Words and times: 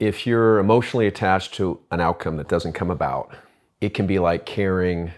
if 0.00 0.28
you're 0.28 0.60
emotionally 0.60 1.08
attached 1.08 1.54
to 1.54 1.80
an 1.90 2.00
outcome 2.00 2.36
that 2.36 2.46
doesn't 2.46 2.72
come 2.72 2.88
about, 2.88 3.34
it 3.80 3.94
can 3.94 4.06
be 4.06 4.20
like 4.20 4.46
carrying 4.46 5.10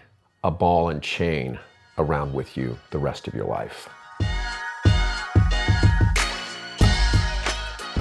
a 0.43 0.49
ball 0.49 0.89
and 0.89 1.03
chain 1.03 1.59
around 1.99 2.33
with 2.33 2.57
you 2.57 2.75
the 2.89 2.97
rest 2.97 3.27
of 3.27 3.35
your 3.35 3.45
life. 3.45 3.87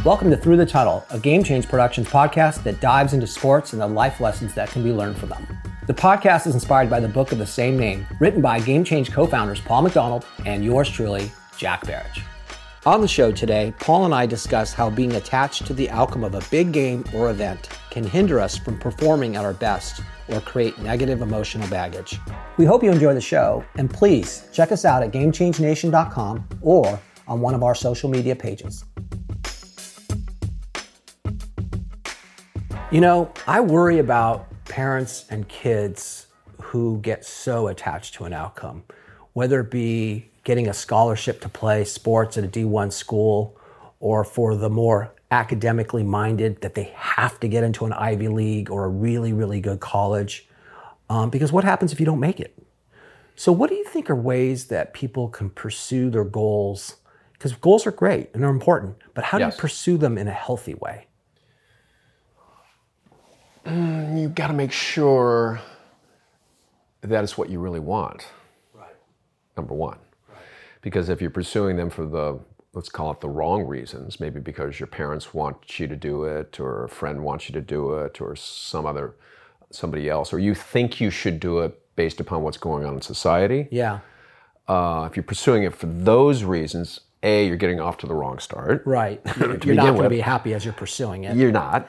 Welcome 0.07 0.31
to 0.31 0.39
Thru 0.39 0.57
the 0.57 0.65
Tunnel, 0.65 1.05
a 1.11 1.19
Game 1.19 1.45
Change 1.45 1.69
Productions 1.69 2.09
podcast 2.09 2.63
that 2.63 2.81
dives 2.81 3.13
into 3.13 3.27
sports 3.27 3.75
and 3.75 3.83
the 3.83 3.87
life 3.87 4.19
lessons 4.19 4.55
that 4.55 4.71
can 4.71 4.83
be 4.83 4.91
learned 4.91 5.19
from 5.19 5.29
them. 5.29 5.47
The 5.87 5.93
podcast 5.93 6.47
is 6.47 6.55
inspired 6.55 6.89
by 6.89 7.01
the 7.01 7.09
book 7.09 7.31
of 7.31 7.37
the 7.37 7.47
same 7.47 7.79
name, 7.79 8.07
written 8.21 8.41
by 8.41 8.59
Game 8.59 8.85
Change 8.85 9.13
co 9.13 9.27
founders 9.27 9.61
Paul 9.61 9.83
McDonald 9.83 10.25
and 10.47 10.65
yours 10.65 10.89
truly, 10.89 11.31
Jack 11.59 11.85
Baric. 11.85 12.23
On 12.87 13.03
the 13.03 13.09
show 13.09 13.31
today, 13.31 13.75
Paul 13.79 14.07
and 14.07 14.15
I 14.15 14.25
discuss 14.25 14.73
how 14.73 14.89
being 14.89 15.13
attached 15.13 15.67
to 15.67 15.75
the 15.75 15.91
outcome 15.91 16.25
of 16.25 16.35
a 16.35 16.41
big 16.51 16.73
game 16.73 17.05
or 17.15 17.29
event 17.29 17.69
can 17.91 18.03
hinder 18.03 18.41
us 18.41 18.57
from 18.57 18.79
performing 18.79 19.37
at 19.37 19.45
our 19.45 19.53
best 19.53 20.01
or 20.29 20.41
create 20.41 20.79
negative 20.79 21.21
emotional 21.21 21.69
baggage. 21.69 22.19
We 22.57 22.65
hope 22.65 22.83
you 22.83 22.91
enjoy 22.91 23.13
the 23.13 23.21
show, 23.21 23.63
and 23.77 23.93
please 23.93 24.49
check 24.55 24.73
us 24.73 24.87
out 24.87 25.03
at 25.03 25.11
GameChangeNation.com 25.11 26.49
or 26.63 26.99
on 27.29 27.43
one 27.43 27.55
of 27.55 27.63
our 27.63 27.75
social 27.75 28.09
media 28.09 28.35
pages. 28.35 28.87
You 32.91 33.03
know, 33.03 33.31
I 33.47 33.61
worry 33.61 33.99
about 33.99 34.47
parents 34.65 35.27
and 35.29 35.47
kids 35.49 36.29
who 36.63 36.99
get 37.03 37.27
so 37.27 37.69
attached 37.69 38.15
to 38.15 38.25
an 38.25 38.33
outcome, 38.33 38.85
whether 39.35 39.61
it 39.61 39.71
be 39.71 40.30
getting 40.51 40.67
a 40.67 40.75
scholarship 40.75 41.41
to 41.41 41.49
play 41.49 41.85
sports 41.85 42.37
at 42.37 42.43
a 42.43 42.49
D1 42.49 42.93
school 42.93 43.57
or 44.01 44.25
for 44.25 44.57
the 44.57 44.69
more 44.69 45.15
academically 45.31 46.03
minded 46.03 46.61
that 46.61 46.75
they 46.75 46.93
have 46.97 47.39
to 47.39 47.47
get 47.47 47.63
into 47.63 47.85
an 47.85 47.93
Ivy 47.93 48.27
League 48.27 48.69
or 48.69 48.85
a 48.85 48.89
really, 48.89 49.33
really 49.33 49.61
good 49.61 49.79
college. 49.79 50.49
Um, 51.09 51.31
because 51.31 51.53
what 51.53 51.63
happens 51.63 51.93
if 51.93 52.01
you 52.01 52.07
don't 52.07 52.19
make 52.19 52.41
it? 52.41 52.61
So, 53.37 53.53
what 53.53 53.71
do 53.71 53.77
you 53.77 53.85
think 53.85 54.11
are 54.11 54.17
ways 54.17 54.67
that 54.67 54.93
people 54.93 55.29
can 55.29 55.51
pursue 55.51 56.11
their 56.11 56.25
goals? 56.25 56.97
Because 57.35 57.53
goals 57.53 57.87
are 57.87 57.93
great 57.93 58.31
and 58.35 58.43
they're 58.43 58.51
important, 58.51 58.97
but 59.15 59.23
how 59.23 59.39
yes. 59.39 59.53
do 59.53 59.57
you 59.57 59.61
pursue 59.61 59.99
them 59.99 60.19
in 60.19 60.27
a 60.27 60.33
healthy 60.33 60.75
way? 60.75 61.07
mm, 63.65 64.21
you've 64.21 64.35
got 64.35 64.49
to 64.49 64.53
make 64.53 64.73
sure 64.73 65.61
that 67.03 67.23
is 67.23 67.39
what 67.39 67.51
you 67.51 67.61
really 67.61 67.79
want. 67.79 68.27
Right. 68.75 68.97
Number 69.57 69.75
one. 69.75 69.99
Because 70.83 71.09
if 71.09 71.21
you're 71.21 71.31
pursuing 71.31 71.77
them 71.77 71.91
for 71.91 72.07
the, 72.07 72.39
let's 72.73 72.89
call 72.89 73.11
it 73.11 73.21
the 73.21 73.29
wrong 73.29 73.65
reasons, 73.65 74.21
maybe 74.21 74.41
because 74.41 74.81
your 74.81 74.87
parents 74.87 75.35
want 75.35 75.79
you 75.79 75.87
to 75.87 75.97
do 75.97 76.25
it, 76.25 76.59
or 76.59 76.85
a 76.85 76.89
friend 76.89 77.23
wants 77.23 77.49
you 77.49 77.53
to 77.55 77.61
do 77.61 77.95
it, 77.95 78.21
or 78.21 78.35
some 78.37 78.87
other, 78.87 79.15
somebody 79.71 80.09
else, 80.09 80.33
or 80.33 80.39
you 80.39 80.55
think 80.55 81.01
you 81.01 81.11
should 81.11 81.41
do 81.41 81.61
it 81.61 81.79
based 81.97 82.21
upon 82.21 82.43
what's 82.43 82.57
going 82.57 82.85
on 82.85 82.95
in 82.95 83.03
society. 83.03 83.69
Yeah. 83.71 84.01
Uh, 84.69 85.07
if 85.11 85.17
you're 85.17 85.25
pursuing 85.25 85.65
it 85.65 85.75
for 85.75 85.87
those 85.87 86.45
reasons, 86.45 87.01
A, 87.23 87.47
you're 87.47 87.57
getting 87.57 87.81
off 87.81 87.99
to 87.99 88.07
the 88.07 88.15
wrong 88.15 88.39
start. 88.39 88.83
Right. 88.87 89.21
You're, 89.39 89.59
you're 89.59 89.75
not 89.75 89.93
going 89.93 90.05
to 90.05 90.09
be 90.09 90.21
happy 90.21 90.55
as 90.55 90.65
you're 90.65 90.73
pursuing 90.73 91.25
it. 91.25 91.37
You're 91.37 91.51
not. 91.51 91.89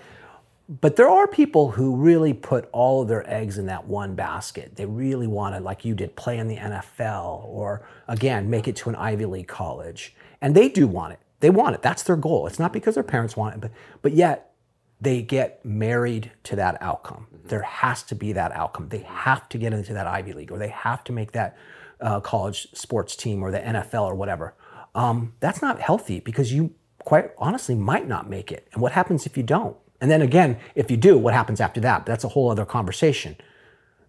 But 0.79 0.95
there 0.95 1.09
are 1.09 1.27
people 1.27 1.71
who 1.71 1.97
really 1.97 2.33
put 2.33 2.69
all 2.71 3.01
of 3.01 3.09
their 3.09 3.29
eggs 3.29 3.57
in 3.57 3.65
that 3.65 3.87
one 3.87 4.15
basket. 4.15 4.77
They 4.77 4.85
really 4.85 5.27
want 5.27 5.53
to, 5.53 5.59
like 5.59 5.83
you 5.83 5.93
did, 5.93 6.15
play 6.15 6.37
in 6.37 6.47
the 6.47 6.55
NFL 6.55 7.43
or, 7.45 7.85
again, 8.07 8.49
make 8.49 8.69
it 8.69 8.77
to 8.77 8.89
an 8.89 8.95
Ivy 8.95 9.25
League 9.25 9.49
college. 9.49 10.15
And 10.39 10.55
they 10.55 10.69
do 10.69 10.87
want 10.87 11.11
it. 11.11 11.19
They 11.41 11.49
want 11.49 11.75
it. 11.75 11.81
That's 11.81 12.03
their 12.03 12.15
goal. 12.15 12.47
It's 12.47 12.57
not 12.57 12.71
because 12.71 12.95
their 12.95 13.03
parents 13.03 13.35
want 13.35 13.55
it, 13.55 13.59
but, 13.59 13.71
but 14.01 14.13
yet 14.13 14.53
they 15.01 15.21
get 15.21 15.65
married 15.65 16.31
to 16.43 16.55
that 16.55 16.77
outcome. 16.79 17.27
Mm-hmm. 17.35 17.49
There 17.49 17.63
has 17.63 18.01
to 18.03 18.15
be 18.15 18.31
that 18.31 18.53
outcome. 18.53 18.87
They 18.87 18.99
have 18.99 19.49
to 19.49 19.57
get 19.57 19.73
into 19.73 19.93
that 19.93 20.07
Ivy 20.07 20.31
League 20.31 20.53
or 20.53 20.57
they 20.57 20.69
have 20.69 21.03
to 21.05 21.11
make 21.11 21.33
that 21.33 21.57
uh, 21.99 22.21
college 22.21 22.67
sports 22.73 23.17
team 23.17 23.43
or 23.43 23.51
the 23.51 23.59
NFL 23.59 24.03
or 24.05 24.15
whatever. 24.15 24.53
Um, 24.95 25.33
that's 25.41 25.61
not 25.61 25.81
healthy 25.81 26.21
because 26.21 26.53
you, 26.53 26.73
quite 26.99 27.31
honestly, 27.37 27.75
might 27.75 28.07
not 28.07 28.29
make 28.29 28.53
it. 28.53 28.69
And 28.71 28.81
what 28.81 28.93
happens 28.93 29.25
if 29.25 29.35
you 29.35 29.43
don't? 29.43 29.75
And 30.01 30.09
then 30.09 30.21
again, 30.21 30.57
if 30.75 30.89
you 30.89 30.97
do, 30.97 31.17
what 31.17 31.33
happens 31.33 31.61
after 31.61 31.79
that? 31.81 32.05
That's 32.05 32.23
a 32.23 32.29
whole 32.29 32.49
other 32.49 32.65
conversation. 32.65 33.37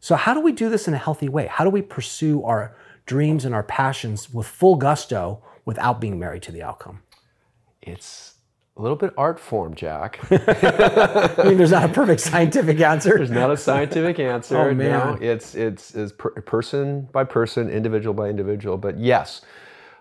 So, 0.01 0.17
how 0.17 0.35
do 0.35 0.41
we 0.41 0.51
do 0.51 0.69
this 0.69 0.89
in 0.89 0.95
a 0.95 0.99
healthy 0.99 1.29
way? 1.29 1.47
How 1.47 1.63
do 1.63 1.71
we 1.71 1.83
pursue 1.83 2.43
our 2.43 2.75
dreams 3.07 3.45
and 3.45 3.55
our 3.55 3.63
passions 3.63 4.33
with 4.33 4.47
full 4.47 4.75
gusto 4.75 5.43
without 5.65 6.01
being 6.01 6.19
married 6.19 6.43
to 6.45 6.53
the 6.53 6.63
outcome? 6.63 7.03
It's 7.83 8.35
a 8.77 8.83
little 8.83 8.97
bit 8.97 9.13
art 9.17 9.39
form, 9.39 9.75
Jack. 9.75 10.19
I 10.31 11.45
mean, 11.45 11.59
there's 11.59 11.73
not 11.73 11.85
a 11.85 11.93
perfect 11.93 12.23
scientific 12.23 12.81
answer. 12.81 13.17
There's 13.17 13.31
not 13.31 13.51
a 13.51 13.57
scientific 13.57 14.19
answer. 14.35 14.57
oh 14.57 14.75
man, 14.75 14.91
no, 14.91 15.19
it's 15.21 15.55
it's, 15.55 15.95
it's 15.95 16.13
per, 16.13 16.31
person 16.31 17.09
by 17.13 17.25
person, 17.25 17.69
individual 17.69 18.15
by 18.15 18.29
individual. 18.29 18.79
But 18.79 18.99
yes, 18.99 19.43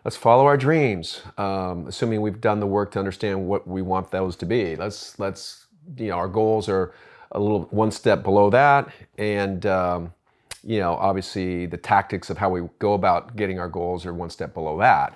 let's 0.06 0.16
follow 0.16 0.46
our 0.46 0.58
dreams, 0.58 1.22
um, 1.38 1.86
assuming 1.88 2.22
we've 2.22 2.42
done 2.42 2.60
the 2.60 2.68
work 2.68 2.92
to 2.94 3.00
understand 3.00 3.46
what 3.46 3.68
we 3.68 3.82
want 3.82 4.10
those 4.10 4.36
to 4.38 4.46
be. 4.46 4.76
Let's 4.78 5.20
let's 5.20 5.66
you 5.98 6.08
know, 6.08 6.16
our 6.16 6.28
goals 6.28 6.70
are 6.70 6.94
a 7.32 7.40
little 7.40 7.64
one 7.72 7.92
step 7.92 8.24
below 8.24 8.50
that, 8.50 8.90
and 9.18 9.66
um, 9.66 10.14
you 10.64 10.80
know, 10.80 10.96
obviously 10.96 11.66
the 11.66 11.78
tactics 11.78 12.30
of 12.30 12.38
how 12.38 12.50
we 12.50 12.62
go 12.80 12.94
about 12.94 13.36
getting 13.36 13.60
our 13.60 13.70
goals 13.70 14.06
are 14.06 14.14
one 14.14 14.30
step 14.30 14.54
below 14.54 14.78
that. 14.80 15.16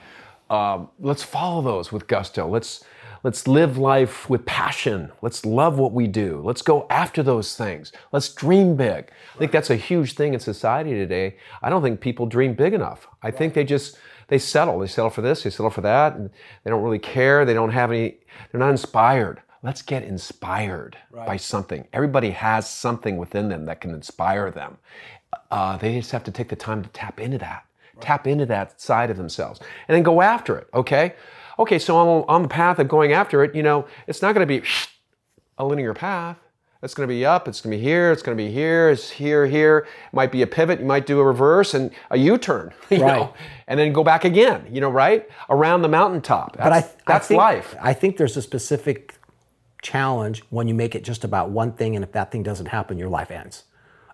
Um, 0.49 0.89
let's 0.99 1.23
follow 1.23 1.61
those 1.61 1.91
with 1.91 2.07
gusto. 2.07 2.47
Let's 2.47 2.83
let's 3.23 3.47
live 3.47 3.77
life 3.77 4.29
with 4.29 4.45
passion. 4.45 5.11
Let's 5.21 5.45
love 5.45 5.77
what 5.77 5.91
we 5.91 6.07
do. 6.07 6.41
Let's 6.43 6.61
go 6.61 6.85
after 6.89 7.23
those 7.23 7.55
things. 7.55 7.91
Let's 8.11 8.33
dream 8.33 8.75
big. 8.75 9.09
I 9.35 9.37
think 9.37 9.51
that's 9.51 9.71
a 9.71 9.75
huge 9.75 10.13
thing 10.13 10.33
in 10.33 10.39
society 10.39 10.91
today. 10.91 11.37
I 11.61 11.69
don't 11.69 11.81
think 11.81 11.99
people 11.99 12.27
dream 12.27 12.53
big 12.53 12.73
enough. 12.73 13.07
I 13.23 13.31
think 13.31 13.53
they 13.53 13.63
just 13.63 13.97
they 14.27 14.39
settle. 14.39 14.79
They 14.79 14.87
settle 14.87 15.09
for 15.09 15.21
this. 15.21 15.43
They 15.43 15.49
settle 15.49 15.71
for 15.71 15.81
that, 15.81 16.15
and 16.15 16.29
they 16.63 16.69
don't 16.69 16.83
really 16.83 16.99
care. 16.99 17.45
They 17.45 17.53
don't 17.53 17.71
have 17.71 17.91
any. 17.91 18.17
They're 18.51 18.59
not 18.59 18.71
inspired 18.71 19.41
let's 19.65 19.81
get 19.81 20.03
inspired 20.03 20.95
right. 21.09 21.25
by 21.25 21.37
something. 21.37 21.87
Everybody 21.91 22.29
has 22.29 22.69
something 22.69 23.17
within 23.17 23.49
them 23.49 23.65
that 23.65 23.81
can 23.81 23.91
inspire 23.91 24.51
them. 24.51 24.77
Uh, 25.49 25.75
they 25.77 25.97
just 25.97 26.11
have 26.11 26.23
to 26.25 26.31
take 26.31 26.49
the 26.49 26.55
time 26.55 26.83
to 26.83 26.89
tap 26.89 27.19
into 27.19 27.39
that, 27.39 27.65
right. 27.95 28.01
tap 28.01 28.27
into 28.27 28.45
that 28.45 28.79
side 28.79 29.09
of 29.09 29.17
themselves, 29.17 29.59
and 29.87 29.95
then 29.95 30.03
go 30.03 30.21
after 30.21 30.55
it. 30.55 30.67
Okay, 30.73 31.15
okay. 31.57 31.79
So 31.79 31.97
on, 31.97 32.25
on 32.27 32.43
the 32.43 32.47
path 32.47 32.77
of 32.77 32.87
going 32.87 33.13
after 33.13 33.43
it, 33.43 33.55
you 33.55 33.63
know, 33.63 33.87
it's 34.05 34.21
not 34.21 34.35
going 34.35 34.47
to 34.47 34.61
be 34.61 34.65
a 35.57 35.65
linear 35.65 35.95
path. 35.95 36.37
It's 36.83 36.93
going 36.93 37.09
to 37.09 37.13
be 37.13 37.25
up. 37.25 37.47
It's 37.47 37.61
going 37.61 37.71
to 37.71 37.77
be 37.77 37.83
here. 37.83 38.11
It's 38.11 38.21
going 38.21 38.37
to 38.37 38.43
be 38.43 38.51
here. 38.51 38.91
It's 38.91 39.09
here, 39.09 39.47
here. 39.47 39.79
It 39.79 40.13
might 40.13 40.31
be 40.31 40.43
a 40.43 40.47
pivot. 40.47 40.79
You 40.79 40.85
might 40.85 41.07
do 41.07 41.19
a 41.19 41.23
reverse 41.23 41.73
and 41.73 41.89
a 42.11 42.17
U-turn, 42.17 42.71
you 42.91 43.01
right. 43.01 43.17
know, 43.17 43.33
and 43.67 43.79
then 43.79 43.91
go 43.91 44.03
back 44.03 44.25
again. 44.25 44.67
You 44.69 44.81
know, 44.81 44.91
right 44.91 45.27
around 45.49 45.81
the 45.81 45.87
mountaintop. 45.87 46.55
That's, 46.57 46.63
but 46.63 46.73
I, 46.73 46.81
that's 47.07 47.25
I 47.25 47.27
think, 47.27 47.37
life. 47.39 47.75
I 47.81 47.93
think 47.93 48.17
there's 48.17 48.37
a 48.37 48.41
specific 48.41 49.15
challenge 49.85 50.44
when 50.50 50.68
you 50.68 50.73
make 50.73 50.96
it 50.96 51.03
just 51.03 51.23
about 51.23 51.51
one 51.51 51.73
thing, 51.73 51.96
and 51.96 52.03
if 52.03 52.12
that 52.12 52.31
thing 52.31 52.44
doesn't 52.44 52.68
happen, 52.68 52.97
your 52.97 53.09
life 53.09 53.31
ends. 53.31 53.63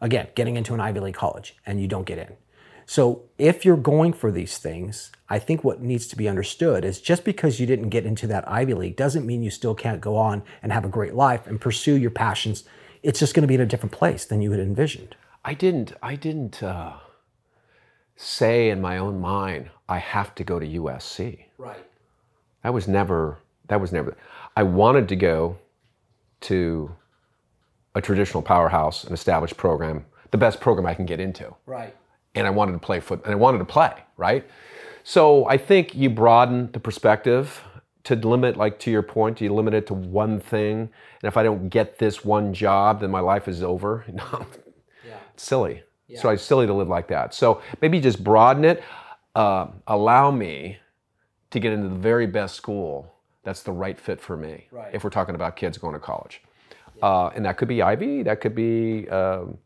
Again, 0.02 0.28
getting 0.36 0.58
into 0.58 0.74
an 0.74 0.82
Ivy 0.82 1.00
League 1.00 1.16
college 1.16 1.56
and 1.66 1.80
you 1.82 1.88
don't 1.88 2.06
get 2.06 2.18
in. 2.18 2.36
So 2.86 3.24
if 3.38 3.64
you're 3.64 3.78
going 3.78 4.12
for 4.12 4.32
these 4.32 4.58
things, 4.58 5.12
I 5.30 5.40
think 5.40 5.64
what 5.64 5.82
needs 5.82 6.08
to 6.08 6.18
be 6.18 6.28
understood 6.28 6.84
is 6.84 7.00
just 7.00 7.24
because 7.24 7.60
you 7.60 7.66
didn't 7.66 7.90
get 7.90 8.06
into 8.06 8.28
that 8.28 8.48
Ivy 8.50 8.74
League 8.74 8.98
doesn't 8.98 9.26
mean 9.26 9.44
you 9.44 9.50
still 9.50 9.76
can't 9.76 10.02
go 10.02 10.18
on 10.18 10.44
and 10.62 10.74
have 10.74 10.84
a 10.84 10.90
great 10.90 11.14
life 11.14 11.48
and 11.48 11.62
pursue 11.62 11.96
your 11.96 12.12
passions. 12.12 12.66
It's 13.02 13.20
just 13.20 13.34
going 13.34 13.44
to 13.44 13.48
be 13.48 13.56
in 13.56 13.62
a 13.62 13.66
different 13.66 13.94
place 13.94 14.26
than 14.26 14.42
you 14.42 14.52
had 14.52 14.60
envisioned. 14.60 15.16
I 15.46 15.54
didn't. 15.54 15.94
I 16.04 16.16
didn't 16.16 16.62
uh, 16.62 16.94
say 18.16 18.70
in 18.70 18.82
my 18.82 18.98
own 18.98 19.22
mind, 19.22 19.70
I 19.88 20.00
have 20.00 20.36
to 20.36 20.44
go 20.44 20.60
to 20.60 20.68
USC. 20.68 21.46
Right. 21.58 21.86
That 22.64 22.74
was 22.74 22.88
never. 22.88 23.40
That 23.68 23.80
was 23.80 23.92
never. 23.92 24.18
I 24.56 24.64
wanted 24.64 25.08
to 25.10 25.16
go 25.16 25.58
to 26.42 26.94
a 27.96 28.02
traditional 28.02 28.42
powerhouse, 28.42 29.04
an 29.04 29.14
established 29.14 29.58
program, 29.58 30.06
the 30.32 30.38
best 30.38 30.60
program 30.60 30.86
I 30.86 30.94
can 30.94 31.06
get 31.06 31.20
into. 31.20 31.54
Right. 31.66 31.96
And 32.36 32.48
I 32.48 32.50
wanted 32.50 32.74
to 32.74 32.80
play 32.80 33.00
foot, 33.00 33.22
and 33.24 33.32
I 33.32 33.36
wanted 33.36 33.60
to 33.60 33.66
play, 33.66 33.94
right? 34.18 34.46
So 35.04 35.46
I 35.48 35.58
think 35.58 35.96
you 35.96 36.10
broaden 36.10 36.72
the 36.72 36.80
perspective 36.80 37.62
to 38.04 38.16
limit, 38.16 38.58
like 38.58 38.80
to 38.80 38.92
your 38.92 39.02
point, 39.04 39.42
you 39.42 39.54
limit 39.54 39.74
it 39.74 39.88
to 39.88 39.94
one 39.94 40.40
thing. 40.40 40.80
And 40.80 40.90
if 41.28 41.38
I 41.38 41.44
don't 41.44 41.70
get 41.70 42.00
this 42.00 42.24
one 42.24 42.54
job, 42.54 43.02
then 43.02 43.12
my 43.12 43.20
life 43.20 43.48
is 43.48 43.62
over. 43.64 44.06
No, 44.14 44.46
yeah. 45.06 45.18
it's 45.34 45.44
silly. 45.44 45.84
Yeah. 46.08 46.22
So 46.22 46.30
it's 46.30 46.44
silly 46.44 46.68
to 46.68 46.74
live 46.74 46.88
like 46.88 47.08
that. 47.10 47.34
So 47.34 47.62
maybe 47.82 48.00
just 48.00 48.24
broaden 48.24 48.66
it. 48.66 48.84
Uh, 49.36 49.68
allow 49.88 50.32
me 50.32 50.78
to 51.52 51.60
get 51.60 51.74
into 51.74 51.90
the 51.90 51.96
very 51.96 52.28
best 52.28 52.56
school 52.56 53.14
that's 53.44 53.64
the 53.64 53.72
right 53.72 54.00
fit 54.00 54.22
for 54.22 54.38
me. 54.38 54.68
Right. 54.72 54.94
If 54.94 55.04
we're 55.04 55.10
talking 55.10 55.36
about 55.36 55.56
kids 55.56 55.78
going 55.78 55.94
to 55.94 56.00
college, 56.00 56.42
yeah. 56.96 57.06
uh, 57.06 57.32
and 57.36 57.46
that 57.46 57.58
could 57.58 57.68
be 57.68 57.82
Ivy, 57.82 58.24
that 58.24 58.42
could 58.42 58.56
be 58.56 59.10
um, 59.10 59.58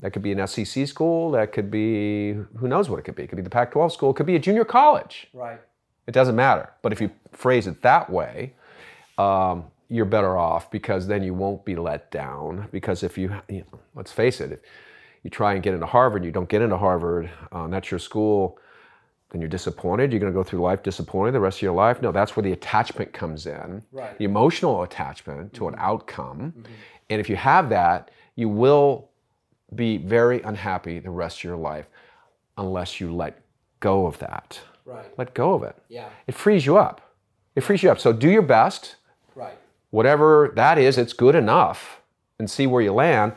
that 0.00 0.12
could 0.12 0.22
be 0.22 0.32
an 0.32 0.46
SEC 0.46 0.86
school, 0.86 1.30
that 1.32 1.52
could 1.52 1.70
be 1.70 2.32
who 2.56 2.68
knows 2.68 2.88
what 2.88 2.98
it 2.98 3.02
could 3.02 3.16
be. 3.16 3.24
It 3.24 3.28
could 3.28 3.36
be 3.36 3.42
the 3.42 3.50
Pac-12 3.50 3.92
school, 3.92 4.10
it 4.10 4.14
could 4.14 4.26
be 4.26 4.36
a 4.36 4.40
junior 4.40 4.64
college. 4.64 5.28
Right. 5.32 5.60
It 6.06 6.12
doesn't 6.12 6.36
matter. 6.36 6.70
But 6.82 6.92
if 6.92 7.00
you 7.00 7.10
phrase 7.32 7.66
it 7.66 7.82
that 7.82 8.10
way, 8.10 8.54
um, 9.18 9.66
you're 9.88 10.06
better 10.06 10.38
off 10.38 10.70
because 10.70 11.06
then 11.06 11.22
you 11.22 11.34
won't 11.34 11.64
be 11.64 11.76
let 11.76 12.10
down. 12.10 12.68
Because 12.72 13.02
if 13.02 13.18
you, 13.18 13.34
you 13.48 13.58
know, 13.58 13.80
let's 13.94 14.10
face 14.10 14.40
it, 14.40 14.52
if 14.52 14.60
you 15.22 15.30
try 15.30 15.52
and 15.52 15.62
get 15.62 15.74
into 15.74 15.86
Harvard, 15.86 16.22
and 16.22 16.26
you 16.26 16.32
don't 16.32 16.48
get 16.48 16.62
into 16.62 16.78
Harvard, 16.78 17.30
uh, 17.52 17.64
and 17.64 17.72
that's 17.72 17.90
your 17.90 18.00
school, 18.00 18.58
then 19.30 19.40
you're 19.40 19.48
disappointed. 19.48 20.12
You're 20.12 20.20
going 20.20 20.32
to 20.32 20.36
go 20.38 20.42
through 20.42 20.60
life 20.60 20.82
disappointed 20.82 21.32
the 21.32 21.40
rest 21.40 21.58
of 21.58 21.62
your 21.62 21.72
life. 21.72 22.02
No, 22.02 22.12
that's 22.12 22.36
where 22.36 22.42
the 22.42 22.52
attachment 22.52 23.12
comes 23.12 23.46
in, 23.46 23.82
Right. 23.92 24.16
the 24.18 24.24
emotional 24.24 24.82
attachment 24.82 25.52
to 25.54 25.68
an 25.68 25.74
mm-hmm. 25.74 25.84
outcome. 25.84 26.52
Mm-hmm. 26.52 26.72
And 27.10 27.20
if 27.20 27.28
you 27.28 27.36
have 27.36 27.68
that, 27.70 28.10
you 28.34 28.48
will 28.48 29.08
be 29.74 29.96
very 29.98 30.42
unhappy 30.42 30.98
the 30.98 31.10
rest 31.10 31.38
of 31.38 31.44
your 31.44 31.56
life 31.56 31.86
unless 32.58 33.00
you 33.00 33.14
let 33.14 33.40
go 33.78 34.06
of 34.06 34.18
that. 34.18 34.60
Right. 34.84 35.06
Let 35.16 35.34
go 35.34 35.54
of 35.54 35.62
it. 35.62 35.76
Yeah. 35.88 36.08
It 36.26 36.34
frees 36.34 36.66
you 36.66 36.76
up. 36.76 37.00
It 37.54 37.62
frees 37.62 37.82
you 37.82 37.90
up. 37.90 37.98
So 38.00 38.12
do 38.12 38.28
your 38.30 38.42
best 38.42 38.96
Right. 39.36 39.56
whatever 39.90 40.52
that 40.56 40.76
is, 40.78 40.98
it's 40.98 41.12
good 41.12 41.34
enough, 41.34 42.00
and 42.38 42.50
see 42.50 42.66
where 42.66 42.82
you 42.82 42.92
land. 42.92 43.32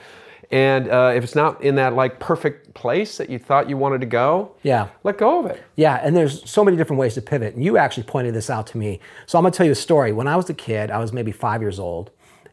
And 0.53 0.87
uh, 0.87 1.13
if 1.15 1.23
it's 1.23 1.33
not 1.33 1.63
in 1.63 1.73
that 1.75 1.95
like 1.95 2.19
perfect 2.19 2.75
place 2.75 3.17
that 3.17 3.27
you 3.27 3.39
thought 3.39 3.67
you 3.67 3.75
wanted 3.75 4.01
to 4.01 4.05
go, 4.07 4.55
Yeah. 4.61 4.89
let 5.03 5.17
go 5.17 5.39
of 5.39 5.47
it. 5.47 5.63
Yeah, 5.75 5.99
and 6.03 6.15
there's 6.15 6.47
so 6.47 6.63
many 6.63 6.77
different 6.77 6.99
ways 6.99 7.15
to 7.15 7.23
pivot. 7.23 7.55
And 7.55 7.63
you 7.63 7.75
actually 7.77 8.03
pointed 8.03 8.35
this 8.35 8.51
out 8.51 8.67
to 8.67 8.77
me. 8.77 8.99
So 9.25 9.39
I'm 9.39 9.43
gonna 9.43 9.51
tell 9.51 9.65
you 9.65 9.71
a 9.71 9.75
story. 9.75 10.11
When 10.13 10.27
I 10.27 10.35
was 10.35 10.47
a 10.51 10.53
kid, 10.53 10.91
I 10.91 10.99
was 10.99 11.11
maybe 11.11 11.31
five 11.31 11.61
years 11.61 11.79
old, 11.79 12.11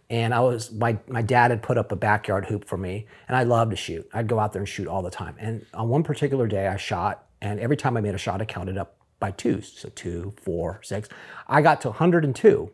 and 0.08 0.32
I 0.32 0.40
was 0.40 0.72
my 0.72 0.96
my 1.08 1.20
dad 1.20 1.50
had 1.50 1.62
put 1.62 1.76
up 1.76 1.92
a 1.92 1.96
backyard 1.96 2.46
hoop 2.46 2.64
for 2.64 2.78
me, 2.78 3.06
and 3.28 3.36
I 3.36 3.42
loved 3.42 3.72
to 3.72 3.76
shoot. 3.76 4.08
I'd 4.14 4.28
go 4.28 4.38
out 4.38 4.54
there 4.54 4.60
and 4.62 4.68
shoot 4.68 4.88
all 4.88 5.02
the 5.02 5.10
time. 5.10 5.34
And 5.38 5.66
on 5.74 5.90
one 5.90 6.02
particular 6.02 6.46
day, 6.46 6.68
I 6.68 6.78
shot, 6.78 7.26
and 7.42 7.60
every 7.60 7.76
time 7.76 7.98
I 7.98 8.00
made 8.00 8.14
a 8.14 8.18
shot, 8.18 8.40
I 8.40 8.46
counted 8.46 8.78
up 8.78 8.96
by 9.18 9.30
twos. 9.32 9.70
So 9.76 9.90
two, 9.90 10.32
four, 10.42 10.80
six. 10.82 11.10
I 11.46 11.60
got 11.60 11.82
to 11.82 11.88
102. 11.88 12.70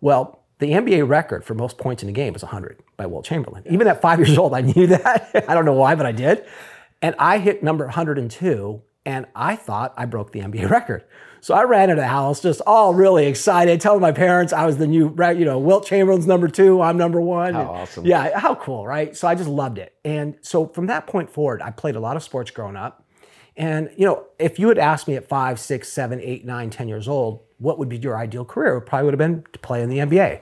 Well, 0.00 0.39
the 0.60 0.70
NBA 0.72 1.08
record 1.08 1.44
for 1.44 1.54
most 1.54 1.76
points 1.78 2.02
in 2.02 2.08
a 2.08 2.12
game 2.12 2.34
is 2.34 2.42
100 2.42 2.80
by 2.96 3.06
Wilt 3.06 3.24
Chamberlain. 3.24 3.64
Even 3.68 3.86
at 3.88 4.00
five 4.00 4.18
years 4.18 4.36
old, 4.38 4.54
I 4.54 4.60
knew 4.60 4.86
that. 4.88 5.44
I 5.48 5.54
don't 5.54 5.64
know 5.64 5.72
why, 5.74 5.94
but 5.94 6.06
I 6.06 6.12
did. 6.12 6.44
And 7.02 7.14
I 7.18 7.38
hit 7.38 7.62
number 7.62 7.86
102, 7.86 8.82
and 9.06 9.26
I 9.34 9.56
thought 9.56 9.94
I 9.96 10.04
broke 10.04 10.32
the 10.32 10.40
NBA 10.40 10.70
record. 10.70 11.04
So 11.40 11.54
I 11.54 11.62
ran 11.62 11.88
into 11.88 12.02
the 12.02 12.06
house, 12.06 12.40
just 12.40 12.60
all 12.66 12.92
really 12.92 13.26
excited, 13.26 13.80
telling 13.80 14.02
my 14.02 14.12
parents 14.12 14.52
I 14.52 14.66
was 14.66 14.76
the 14.76 14.86
new, 14.86 15.14
you 15.34 15.46
know, 15.46 15.58
Wilt 15.58 15.86
Chamberlain's 15.86 16.26
number 16.26 16.48
two, 16.48 16.82
I'm 16.82 16.98
number 16.98 17.20
one. 17.20 17.54
How 17.54 17.60
And- 17.60 17.68
awesome. 17.70 18.04
Yeah, 18.04 18.38
how 18.38 18.54
cool, 18.54 18.86
right? 18.86 19.16
So 19.16 19.26
I 19.26 19.34
just 19.34 19.48
loved 19.48 19.78
it. 19.78 19.94
And 20.04 20.36
so 20.42 20.66
from 20.66 20.86
that 20.88 21.06
point 21.06 21.30
forward, 21.30 21.62
I 21.62 21.70
played 21.70 21.96
a 21.96 22.00
lot 22.00 22.16
of 22.16 22.22
sports 22.22 22.50
growing 22.50 22.76
up. 22.76 23.06
And 23.56 23.90
you 23.96 24.04
know, 24.04 24.26
if 24.38 24.58
you 24.58 24.68
had 24.68 24.78
asked 24.78 25.08
me 25.08 25.16
at 25.16 25.26
five, 25.28 25.58
six, 25.58 25.88
seven, 25.90 26.20
eight, 26.20 26.44
nine, 26.44 26.68
ten 26.68 26.86
years 26.88 27.08
old, 27.08 27.40
what 27.60 27.78
would 27.78 27.88
be 27.88 27.98
your 27.98 28.16
ideal 28.18 28.44
career? 28.44 28.76
It 28.78 28.82
probably 28.82 29.04
would 29.04 29.14
have 29.14 29.18
been 29.18 29.44
to 29.52 29.58
play 29.60 29.82
in 29.82 29.88
the 29.88 29.98
NBA. 29.98 30.40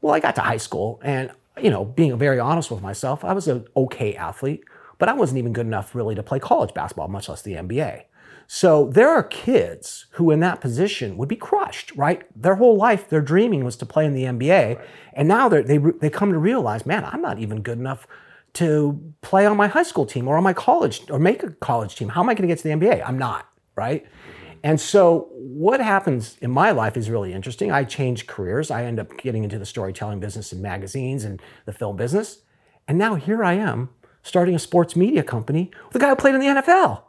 Well, 0.00 0.14
I 0.14 0.20
got 0.20 0.34
to 0.36 0.40
high 0.40 0.56
school, 0.56 1.00
and 1.02 1.30
you 1.60 1.70
know, 1.70 1.84
being 1.84 2.16
very 2.18 2.38
honest 2.38 2.70
with 2.70 2.82
myself, 2.82 3.24
I 3.24 3.32
was 3.32 3.48
an 3.48 3.66
okay 3.76 4.14
athlete, 4.14 4.64
but 4.98 5.08
I 5.08 5.12
wasn't 5.14 5.38
even 5.38 5.52
good 5.52 5.66
enough 5.66 5.94
really 5.94 6.14
to 6.14 6.22
play 6.22 6.38
college 6.38 6.72
basketball, 6.74 7.08
much 7.08 7.28
less 7.28 7.42
the 7.42 7.54
NBA. 7.54 8.02
So 8.46 8.88
there 8.88 9.10
are 9.10 9.22
kids 9.24 10.06
who, 10.12 10.30
in 10.30 10.40
that 10.40 10.60
position, 10.60 11.16
would 11.18 11.28
be 11.28 11.36
crushed. 11.36 11.92
Right, 11.96 12.22
their 12.40 12.54
whole 12.56 12.76
life, 12.76 13.08
their 13.08 13.20
dreaming 13.20 13.64
was 13.64 13.76
to 13.76 13.86
play 13.86 14.06
in 14.06 14.14
the 14.14 14.24
NBA, 14.24 14.80
and 15.12 15.28
now 15.28 15.48
they're- 15.48 15.62
they 15.62 15.78
they 15.78 16.10
come 16.10 16.32
to 16.32 16.38
realize, 16.38 16.86
man, 16.86 17.04
I'm 17.04 17.20
not 17.20 17.38
even 17.38 17.60
good 17.60 17.78
enough 17.78 18.06
to 18.54 18.98
play 19.20 19.44
on 19.46 19.56
my 19.56 19.66
high 19.68 19.82
school 19.82 20.06
team 20.06 20.26
or 20.26 20.36
on 20.36 20.42
my 20.42 20.52
college 20.54 21.02
or 21.10 21.18
make 21.18 21.42
a 21.42 21.50
college 21.50 21.96
team. 21.96 22.08
How 22.10 22.22
am 22.22 22.28
I 22.28 22.34
going 22.34 22.48
to 22.48 22.52
get 22.54 22.58
to 22.58 22.64
the 22.64 22.70
NBA? 22.74 23.02
I'm 23.06 23.18
not, 23.18 23.46
right? 23.76 24.04
Mm-hmm. 24.04 24.47
And 24.62 24.80
so 24.80 25.28
what 25.32 25.80
happens 25.80 26.36
in 26.40 26.50
my 26.50 26.70
life 26.70 26.96
is 26.96 27.10
really 27.10 27.32
interesting. 27.32 27.70
I 27.70 27.84
changed 27.84 28.26
careers. 28.26 28.70
I 28.70 28.84
end 28.84 28.98
up 28.98 29.16
getting 29.18 29.44
into 29.44 29.58
the 29.58 29.66
storytelling 29.66 30.20
business 30.20 30.52
and 30.52 30.60
magazines 30.60 31.24
and 31.24 31.40
the 31.64 31.72
film 31.72 31.96
business. 31.96 32.42
And 32.86 32.98
now 32.98 33.14
here 33.14 33.44
I 33.44 33.54
am 33.54 33.90
starting 34.22 34.54
a 34.54 34.58
sports 34.58 34.96
media 34.96 35.22
company 35.22 35.70
with 35.86 35.96
a 35.96 35.98
guy 35.98 36.08
who 36.08 36.16
played 36.16 36.34
in 36.34 36.40
the 36.40 36.46
NFL, 36.46 37.02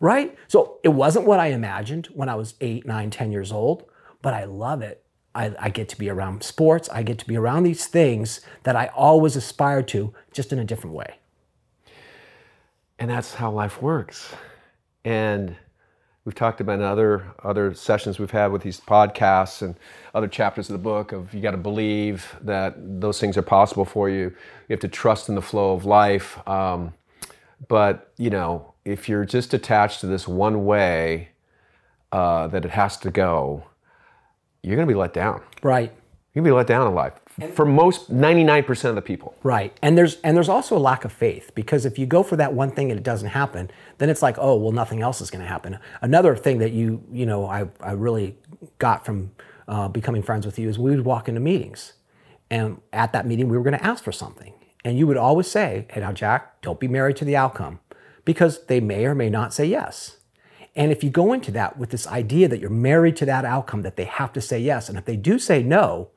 right? 0.00 0.36
So 0.48 0.78
it 0.82 0.88
wasn't 0.88 1.26
what 1.26 1.40
I 1.40 1.46
imagined 1.46 2.06
when 2.08 2.28
I 2.28 2.34
was 2.34 2.54
eight, 2.60 2.86
nine, 2.86 3.10
10 3.10 3.32
years 3.32 3.50
old, 3.50 3.84
but 4.22 4.34
I 4.34 4.44
love 4.44 4.82
it. 4.82 5.04
I, 5.34 5.54
I 5.58 5.68
get 5.70 5.88
to 5.90 5.98
be 5.98 6.10
around 6.10 6.42
sports. 6.42 6.88
I 6.90 7.02
get 7.02 7.18
to 7.20 7.26
be 7.26 7.36
around 7.36 7.62
these 7.62 7.86
things 7.86 8.40
that 8.64 8.76
I 8.76 8.88
always 8.88 9.36
aspired 9.36 9.86
to, 9.88 10.12
just 10.32 10.52
in 10.52 10.58
a 10.58 10.64
different 10.64 10.96
way. 10.96 11.18
And 12.98 13.10
that's 13.10 13.34
how 13.34 13.50
life 13.50 13.80
works. 13.80 14.34
And 15.04 15.56
we've 16.24 16.34
talked 16.34 16.60
about 16.60 16.78
in 16.78 16.82
other 16.82 17.24
other 17.42 17.74
sessions 17.74 18.18
we've 18.18 18.30
had 18.30 18.52
with 18.52 18.62
these 18.62 18.80
podcasts 18.80 19.62
and 19.62 19.74
other 20.14 20.28
chapters 20.28 20.68
of 20.68 20.74
the 20.74 20.82
book 20.82 21.12
of 21.12 21.32
you 21.32 21.40
got 21.40 21.52
to 21.52 21.56
believe 21.56 22.36
that 22.42 22.74
those 23.00 23.20
things 23.20 23.36
are 23.36 23.42
possible 23.42 23.84
for 23.84 24.08
you. 24.08 24.24
You 24.68 24.74
have 24.74 24.80
to 24.80 24.88
trust 24.88 25.28
in 25.28 25.34
the 25.34 25.42
flow 25.42 25.72
of 25.72 25.84
life. 25.84 26.46
Um, 26.48 26.94
but 27.68 28.12
you 28.16 28.30
know, 28.30 28.74
if 28.84 29.08
you're 29.08 29.24
just 29.24 29.54
attached 29.54 30.00
to 30.00 30.06
this 30.06 30.26
one 30.28 30.64
way 30.64 31.30
uh, 32.12 32.46
that 32.48 32.64
it 32.64 32.70
has 32.70 32.96
to 32.98 33.10
go, 33.10 33.64
you're 34.62 34.76
going 34.76 34.88
to 34.88 34.92
be 34.92 34.98
let 34.98 35.14
down. 35.14 35.42
Right. 35.62 35.92
You're 36.32 36.42
going 36.42 36.50
to 36.50 36.54
be 36.54 36.56
let 36.56 36.66
down 36.66 36.86
in 36.86 36.94
life. 36.94 37.14
For 37.54 37.64
most 37.64 38.12
99% 38.12 38.84
of 38.84 38.94
the 38.94 39.02
people. 39.02 39.34
Right. 39.42 39.76
And 39.82 39.96
there's 39.96 40.16
and 40.22 40.36
there's 40.36 40.48
also 40.48 40.76
a 40.76 40.78
lack 40.78 41.04
of 41.04 41.12
faith 41.12 41.52
because 41.54 41.86
if 41.86 41.98
you 41.98 42.06
go 42.06 42.22
for 42.22 42.36
that 42.36 42.52
one 42.52 42.70
thing 42.70 42.90
and 42.90 42.98
it 42.98 43.02
doesn't 43.02 43.28
happen, 43.28 43.70
then 43.98 44.10
it's 44.10 44.22
like, 44.22 44.36
oh, 44.38 44.56
well, 44.56 44.72
nothing 44.72 45.00
else 45.00 45.20
is 45.20 45.30
going 45.30 45.42
to 45.42 45.48
happen. 45.48 45.78
Another 46.02 46.36
thing 46.36 46.58
that 46.58 46.72
you 46.72 47.02
you 47.10 47.26
know 47.26 47.46
I 47.46 47.68
I 47.80 47.92
really 47.92 48.36
got 48.78 49.04
from 49.04 49.30
uh, 49.68 49.88
becoming 49.88 50.22
friends 50.22 50.44
with 50.44 50.58
you 50.58 50.68
is 50.68 50.78
we 50.78 50.90
would 50.90 51.04
walk 51.04 51.28
into 51.28 51.40
meetings, 51.40 51.94
and 52.50 52.80
at 52.92 53.12
that 53.12 53.26
meeting 53.26 53.48
we 53.48 53.56
were 53.56 53.64
going 53.64 53.78
to 53.78 53.84
ask 53.84 54.04
for 54.04 54.12
something, 54.12 54.52
and 54.84 54.98
you 54.98 55.06
would 55.06 55.16
always 55.16 55.50
say, 55.50 55.86
"Hey, 55.90 56.00
now 56.00 56.12
Jack, 56.12 56.60
don't 56.62 56.80
be 56.80 56.88
married 56.88 57.16
to 57.16 57.24
the 57.24 57.36
outcome," 57.36 57.80
because 58.24 58.66
they 58.66 58.80
may 58.80 59.06
or 59.06 59.14
may 59.14 59.30
not 59.30 59.54
say 59.54 59.64
yes. 59.64 60.18
And 60.76 60.92
if 60.92 61.02
you 61.02 61.10
go 61.10 61.32
into 61.32 61.50
that 61.52 61.78
with 61.78 61.90
this 61.90 62.06
idea 62.06 62.48
that 62.48 62.60
you're 62.60 62.70
married 62.70 63.16
to 63.16 63.26
that 63.26 63.44
outcome, 63.44 63.82
that 63.82 63.96
they 63.96 64.04
have 64.04 64.32
to 64.34 64.40
say 64.40 64.58
yes, 64.58 64.88
and 64.88 64.96
if 64.96 65.04
they 65.04 65.16
do 65.16 65.38
say 65.38 65.62
no, 65.62 66.10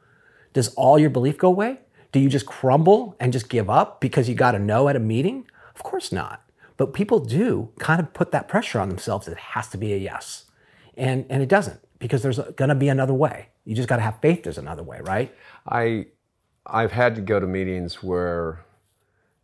does 0.53 0.73
all 0.75 0.97
your 0.99 1.09
belief 1.09 1.37
go 1.37 1.49
away? 1.49 1.79
Do 2.11 2.19
you 2.19 2.29
just 2.29 2.45
crumble 2.45 3.15
and 3.19 3.33
just 3.33 3.49
give 3.49 3.69
up 3.69 3.99
because 3.99 4.29
you 4.29 4.35
got 4.35 4.55
a 4.55 4.59
no 4.59 4.87
at 4.87 4.95
a 4.95 4.99
meeting? 4.99 5.45
Of 5.75 5.83
course 5.83 6.11
not. 6.11 6.41
But 6.77 6.93
people 6.93 7.19
do 7.19 7.69
kind 7.79 7.99
of 7.99 8.13
put 8.13 8.31
that 8.31 8.47
pressure 8.47 8.79
on 8.79 8.89
themselves 8.89 9.25
that 9.25 9.33
it 9.33 9.37
has 9.39 9.67
to 9.69 9.77
be 9.77 9.93
a 9.93 9.97
yes. 9.97 10.45
And, 10.95 11.25
and 11.29 11.41
it 11.41 11.49
doesn't 11.49 11.79
because 11.99 12.21
there's 12.21 12.39
going 12.39 12.69
to 12.69 12.75
be 12.75 12.89
another 12.89 13.13
way. 13.13 13.49
You 13.65 13.75
just 13.75 13.89
got 13.89 13.95
to 13.97 14.01
have 14.03 14.19
faith 14.21 14.43
there's 14.43 14.57
another 14.57 14.83
way, 14.83 14.99
right? 15.03 15.33
I 15.67 16.07
I've 16.65 16.91
had 16.91 17.15
to 17.15 17.21
go 17.21 17.39
to 17.39 17.47
meetings 17.47 18.01
where 18.03 18.63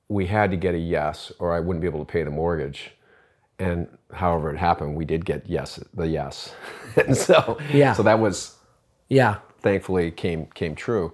we 0.08 0.28
had 0.28 0.52
to 0.52 0.58
get 0.58 0.74
a 0.76 0.80
yes 0.80 1.32
or 1.40 1.54
I 1.54 1.60
wouldn't 1.60 1.82
be 1.82 1.88
able 1.88 2.00
to 2.06 2.12
pay 2.12 2.24
the 2.24 2.32
mortgage. 2.32 2.92
And 3.60 3.88
however 4.14 4.52
it 4.54 4.58
happened, 4.58 4.96
we 4.96 5.06
did 5.06 5.26
get 5.26 5.48
yes, 5.48 5.80
the 5.94 6.08
yes. 6.08 6.54
and 6.96 7.16
so 7.16 7.58
Yeah. 7.74 7.94
so 7.94 8.04
that 8.04 8.20
was 8.20 8.56
Yeah. 9.10 9.38
Thankfully 9.62 10.12
came 10.12 10.48
came 10.48 10.76
true. 10.76 11.14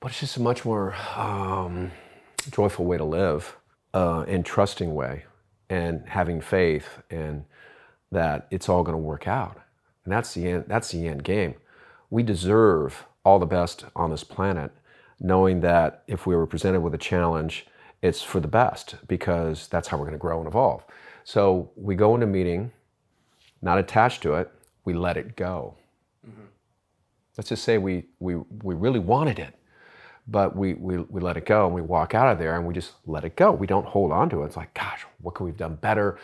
But 0.00 0.10
it's 0.10 0.20
just 0.20 0.36
a 0.36 0.42
much 0.42 0.64
more 0.64 0.94
um, 1.16 1.90
joyful 2.50 2.84
way 2.84 2.98
to 2.98 3.04
live, 3.04 3.56
uh, 3.94 4.24
and 4.28 4.44
trusting 4.44 4.94
way, 4.94 5.24
and 5.70 6.06
having 6.06 6.40
faith, 6.40 7.02
and 7.10 7.44
that 8.12 8.46
it's 8.50 8.68
all 8.68 8.82
going 8.82 8.94
to 8.94 8.98
work 9.02 9.26
out. 9.26 9.60
And 10.04 10.12
that's 10.12 10.34
the 10.34 10.48
end. 10.48 10.64
That's 10.68 10.90
the 10.90 11.06
end 11.08 11.24
game. 11.24 11.54
We 12.10 12.22
deserve 12.22 13.06
all 13.24 13.38
the 13.38 13.46
best 13.46 13.86
on 13.96 14.10
this 14.10 14.22
planet, 14.22 14.70
knowing 15.18 15.60
that 15.60 16.04
if 16.06 16.26
we 16.26 16.36
were 16.36 16.46
presented 16.46 16.80
with 16.80 16.94
a 16.94 16.98
challenge, 16.98 17.66
it's 18.02 18.22
for 18.22 18.38
the 18.38 18.48
best 18.48 18.96
because 19.08 19.66
that's 19.68 19.88
how 19.88 19.96
we're 19.96 20.04
going 20.04 20.12
to 20.12 20.18
grow 20.18 20.38
and 20.38 20.46
evolve. 20.46 20.84
So 21.24 21.70
we 21.74 21.96
go 21.96 22.14
into 22.14 22.26
meeting, 22.26 22.70
not 23.62 23.78
attached 23.78 24.22
to 24.22 24.34
it. 24.34 24.52
We 24.84 24.94
let 24.94 25.16
it 25.16 25.34
go 25.34 25.74
let's 27.36 27.48
just 27.50 27.64
say 27.64 27.78
we 27.78 28.04
we 28.20 28.36
we 28.62 28.74
really 28.74 28.98
wanted 29.00 29.38
it 29.38 29.54
but 30.28 30.56
we, 30.56 30.74
we 30.74 30.98
we 30.98 31.20
let 31.20 31.36
it 31.36 31.46
go 31.46 31.66
and 31.66 31.74
we 31.74 31.80
walk 31.80 32.14
out 32.14 32.32
of 32.32 32.38
there 32.38 32.56
and 32.56 32.66
we 32.66 32.74
just 32.74 32.94
let 33.06 33.24
it 33.24 33.36
go. 33.36 33.52
We 33.52 33.66
don't 33.68 33.86
hold 33.86 34.10
on 34.10 34.28
to 34.30 34.42
it. 34.42 34.46
It's 34.46 34.56
like 34.56 34.74
gosh 34.74 35.06
what 35.20 35.34
could 35.34 35.44
we 35.44 35.50
have 35.50 35.56
done 35.56 35.76
better? 35.76 36.18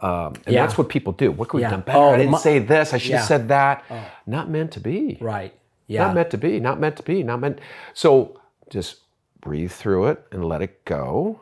Um, 0.00 0.34
and 0.44 0.54
Yeah. 0.54 0.66
that's 0.66 0.76
what 0.76 0.88
people 0.88 1.12
do. 1.12 1.30
What 1.30 1.48
could 1.48 1.58
we 1.58 1.62
have 1.62 1.70
done 1.70 1.82
better? 1.82 1.98
Oh, 1.98 2.10
i 2.10 2.16
didn't 2.16 2.32
mo- 2.32 2.38
say 2.38 2.58
this. 2.58 2.92
I 2.92 2.98
should 2.98 3.12
Yeah. 3.12 3.18
have 3.18 3.26
said 3.28 3.48
that. 3.48 3.84
Not 4.26 4.50
meant 4.50 4.72
to 4.72 4.80
be. 4.80 5.18
Right. 5.20 5.54
Yeah. 5.86 6.06
not 6.06 6.14
meant 6.16 6.30
to 6.32 6.38
be. 6.38 6.58
Not 6.58 6.80
meant 6.80 6.96
to 6.96 7.04
be. 7.04 7.22
Not 7.22 7.38
meant 7.40 7.60
so 7.92 8.40
just 8.70 9.02
breathe 9.40 9.70
through 9.70 10.08
it 10.08 10.24
and 10.32 10.44
let 10.44 10.60
it 10.60 10.84
go. 10.84 11.40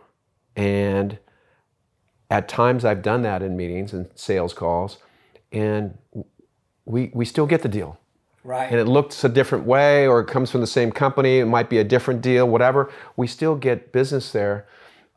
And 0.55 1.19
at 2.31 2.49
times 2.49 2.85
i've 2.85 3.02
done 3.02 3.23
that 3.23 3.43
in 3.43 3.57
meetings 3.57 3.93
and 3.93 4.09
sales 4.14 4.52
calls 4.55 4.97
and 5.50 5.97
we 6.87 7.11
we 7.14 7.25
still 7.26 7.47
get 7.47 7.61
the 7.62 7.69
deal 7.69 7.99
right. 8.45 8.71
and 8.71 8.81
it 8.81 8.87
looks 8.87 9.25
a 9.25 9.29
different 9.29 9.65
way 9.65 10.07
or 10.07 10.21
it 10.21 10.27
comes 10.27 10.51
from 10.51 10.61
the 10.61 10.67
same 10.67 10.91
company 10.91 11.39
it 11.39 11.47
might 11.47 11.69
be 11.71 11.79
a 11.79 11.85
different 11.85 12.21
deal 12.21 12.49
whatever 12.49 12.91
we 13.17 13.27
still 13.27 13.55
get 13.55 13.93
business 13.93 14.33
there 14.33 14.67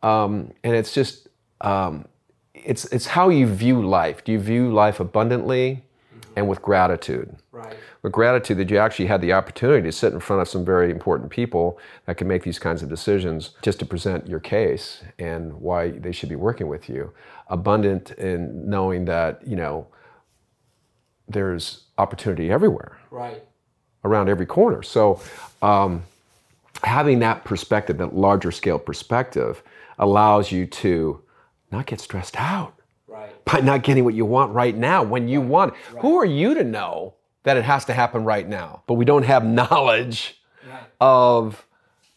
um, 0.03 0.53
and 0.63 0.75
it's 0.75 0.94
just 0.94 1.27
um, 1.62 2.05
it's 2.53 2.86
it's 2.86 3.08
how 3.08 3.29
you 3.29 3.48
view 3.48 3.86
life 3.86 4.24
do 4.24 4.32
you 4.32 4.39
view 4.39 4.72
life 4.72 5.00
abundantly 5.00 5.86
and 6.36 6.48
with 6.48 6.62
gratitude. 6.62 7.36
Right. 7.51 7.75
With 8.01 8.12
gratitude 8.12 8.58
that 8.58 8.70
you 8.70 8.77
actually 8.77 9.08
had 9.08 9.22
the 9.22 9.34
opportunity 9.34 9.84
to 9.84 9.91
sit 9.91 10.13
in 10.13 10.20
front 10.20 10.41
of 10.41 10.48
some 10.48 10.65
very 10.65 10.91
important 10.91 11.32
people 11.32 11.79
that 12.05 12.17
can 12.17 12.27
make 12.27 12.44
these 12.44 12.60
kinds 12.60 12.84
of 12.84 12.89
decisions 12.89 13.51
just 13.62 13.79
to 13.79 13.86
present 13.86 14.27
your 14.27 14.39
case 14.39 15.01
and 15.17 15.53
why 15.53 15.91
they 15.91 16.12
should 16.12 16.29
be 16.29 16.36
working 16.36 16.67
with 16.67 16.89
you. 16.89 17.12
Abundant 17.48 18.12
in 18.12 18.70
knowing 18.70 19.05
that, 19.05 19.46
you 19.48 19.55
know, 19.55 19.88
there's 21.27 21.84
opportunity 21.98 22.51
everywhere 22.51 22.98
Right. 23.12 23.44
around 24.03 24.29
every 24.29 24.46
corner. 24.46 24.84
So, 24.84 25.20
um, 25.62 26.03
having 26.84 27.20
that 27.20 27.44
perspective, 27.46 27.98
that 27.98 28.15
larger 28.15 28.51
scale 28.51 28.77
perspective, 28.79 29.63
allows 29.98 30.51
you 30.51 30.65
to 30.67 31.22
not 31.72 31.86
get 31.86 32.00
stressed 32.00 32.36
out 32.39 32.74
Right. 33.08 33.44
by 33.46 33.62
not 33.62 33.84
getting 33.84 34.03
what 34.03 34.13
you 34.13 34.25
want 34.25 34.53
right 34.53 34.75
now 34.75 35.01
when 35.03 35.27
you 35.27 35.41
want. 35.41 35.74
it. 35.74 36.00
Who 36.00 36.17
are 36.20 36.25
you 36.25 36.53
to 36.53 36.63
know 36.63 37.13
that 37.44 37.58
it 37.58 37.63
has 37.63 37.86
to 37.86 37.94
happen 37.94 38.24
right 38.25 38.48
now? 38.48 38.82
But 38.88 38.96
we 38.96 39.05
don't 39.05 39.24
have 39.24 39.46
knowledge 39.60 40.41
Right. 40.67 40.84
of 41.00 41.65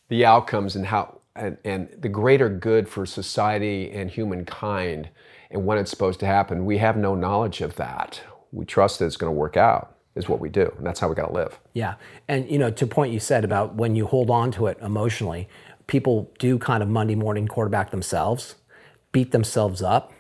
the 0.09 0.25
outcomes 0.25 0.75
and 0.77 0.87
how 0.87 1.19
and, 1.37 1.57
and 1.65 1.88
the 1.97 2.09
greater 2.09 2.49
good 2.49 2.88
for 2.88 3.07
society 3.07 3.93
and 3.93 4.11
humankind 4.11 5.09
and 5.53 5.65
when 5.65 5.79
it's 5.79 5.88
supposed 5.91 6.19
to 6.21 6.27
happen. 6.27 6.65
We 6.67 6.79
have 6.79 6.97
no 6.97 7.15
knowledge 7.15 7.61
of 7.61 7.77
that. 7.77 8.21
We 8.52 8.64
trust 8.64 8.99
that 8.99 9.07
it's 9.07 9.17
going 9.17 9.33
to 9.33 9.38
work 9.38 9.57
out. 9.57 9.95
Is 10.14 10.28
what 10.28 10.40
we 10.40 10.49
do, 10.49 10.73
and 10.76 10.85
that's 10.85 10.99
how 10.99 11.09
we 11.09 11.14
got 11.14 11.26
to 11.26 11.33
live. 11.33 11.61
Yeah, 11.75 11.95
and 12.26 12.50
you 12.50 12.59
know, 12.59 12.73
to 12.73 12.87
point 12.88 13.12
you 13.12 13.21
said 13.21 13.45
about 13.45 13.76
when 13.76 13.95
you 13.95 14.05
hold 14.05 14.31
on 14.31 14.50
to 14.52 14.67
it 14.67 14.76
emotionally, 14.83 15.49
people 15.87 16.33
do 16.40 16.59
kind 16.59 16.83
of 16.83 16.88
Monday 16.88 17.14
morning 17.14 17.47
quarterback 17.47 17.90
themselves, 17.93 18.57
beat 19.12 19.31
themselves 19.31 19.81
up. 19.81 20.12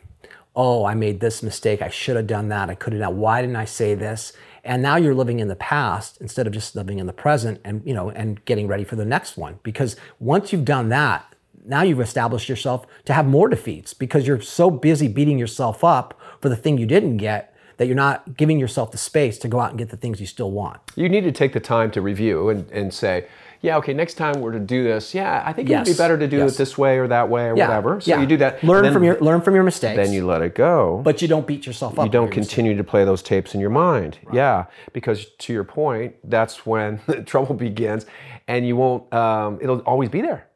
Oh, 0.54 0.84
I 0.84 0.94
made 0.94 1.18
this 1.18 1.42
mistake. 1.42 1.82
I 1.82 1.88
should 1.88 2.14
have 2.14 2.28
done 2.28 2.48
that. 2.48 2.70
I 2.70 2.76
could 2.76 2.92
have 2.92 3.02
done. 3.02 3.18
Why 3.18 3.40
didn't 3.40 3.56
I 3.56 3.64
say 3.64 3.96
this? 3.96 4.32
And 4.62 4.82
now 4.82 4.94
you're 4.96 5.14
living 5.14 5.40
in 5.40 5.48
the 5.48 5.56
past 5.56 6.20
instead 6.20 6.46
of 6.46 6.52
just 6.52 6.76
living 6.76 7.00
in 7.00 7.06
the 7.06 7.12
present, 7.12 7.60
and 7.64 7.82
you 7.84 7.94
know, 7.94 8.10
and 8.10 8.44
getting 8.44 8.68
ready 8.68 8.84
for 8.84 8.94
the 8.94 9.04
next 9.04 9.36
one. 9.36 9.58
Because 9.64 9.96
once 10.20 10.52
you've 10.52 10.64
done 10.64 10.90
that, 10.90 11.34
now 11.64 11.82
you've 11.82 12.00
established 12.00 12.48
yourself 12.48 12.86
to 13.06 13.12
have 13.12 13.26
more 13.26 13.48
defeats 13.48 13.94
because 13.94 14.28
you're 14.28 14.40
so 14.40 14.70
busy 14.70 15.08
beating 15.08 15.38
yourself 15.38 15.82
up 15.82 16.18
for 16.40 16.48
the 16.48 16.56
thing 16.56 16.78
you 16.78 16.86
didn't 16.86 17.16
get 17.16 17.54
that 17.78 17.86
you're 17.86 17.96
not 17.96 18.36
giving 18.36 18.58
yourself 18.58 18.90
the 18.92 18.98
space 18.98 19.38
to 19.38 19.48
go 19.48 19.60
out 19.60 19.70
and 19.70 19.78
get 19.78 19.88
the 19.88 19.96
things 19.96 20.20
you 20.20 20.26
still 20.26 20.50
want. 20.50 20.80
You 20.96 21.08
need 21.08 21.22
to 21.22 21.32
take 21.32 21.52
the 21.52 21.60
time 21.60 21.90
to 21.92 22.00
review 22.02 22.48
and, 22.50 22.70
and 22.70 22.92
say, 22.92 23.26
yeah, 23.60 23.76
okay, 23.78 23.92
next 23.92 24.14
time 24.14 24.40
we're 24.40 24.52
to 24.52 24.60
do 24.60 24.84
this, 24.84 25.14
yeah, 25.14 25.42
I 25.44 25.52
think 25.52 25.68
it'd 25.68 25.84
be 25.84 25.92
better 25.94 26.16
to 26.18 26.28
do 26.28 26.38
Yes. 26.38 26.54
it 26.54 26.58
this 26.58 26.78
way 26.78 26.98
or 26.98 27.08
that 27.08 27.28
way 27.28 27.46
or 27.48 27.56
Yeah, 27.56 27.66
whatever. 27.68 28.00
So 28.00 28.10
yeah. 28.12 28.20
you 28.20 28.26
do 28.26 28.36
that. 28.36 28.62
Learn 28.62 28.84
then, 28.84 28.92
from 28.92 29.02
your 29.02 29.18
learn 29.20 29.40
from 29.40 29.54
your 29.56 29.64
mistakes. 29.64 29.96
Then 29.96 30.12
you 30.12 30.24
let 30.26 30.42
it 30.42 30.54
go. 30.54 31.00
but 31.04 31.20
you 31.22 31.26
don't 31.26 31.44
beat 31.46 31.66
yourself 31.66 31.98
up. 31.98 32.04
you 32.04 32.10
don't 32.12 32.30
continue 32.30 32.76
to 32.76 32.84
play 32.84 33.04
those 33.04 33.20
tapes 33.20 33.54
in 33.54 33.60
your 33.60 33.70
mind. 33.70 34.18
Yeah, 34.32 34.66
because 34.92 35.26
to 35.38 35.52
your 35.52 35.64
point, 35.64 36.14
that's 36.22 36.64
when 36.66 37.00
the 37.06 37.22
trouble 37.22 37.54
begins, 37.56 38.06
and 38.46 38.64
you 38.66 38.76
won't. 38.76 39.12
Um, 39.12 39.58
it'll 39.60 39.80
always 39.80 40.08
be 40.08 40.20
there. 40.20 40.46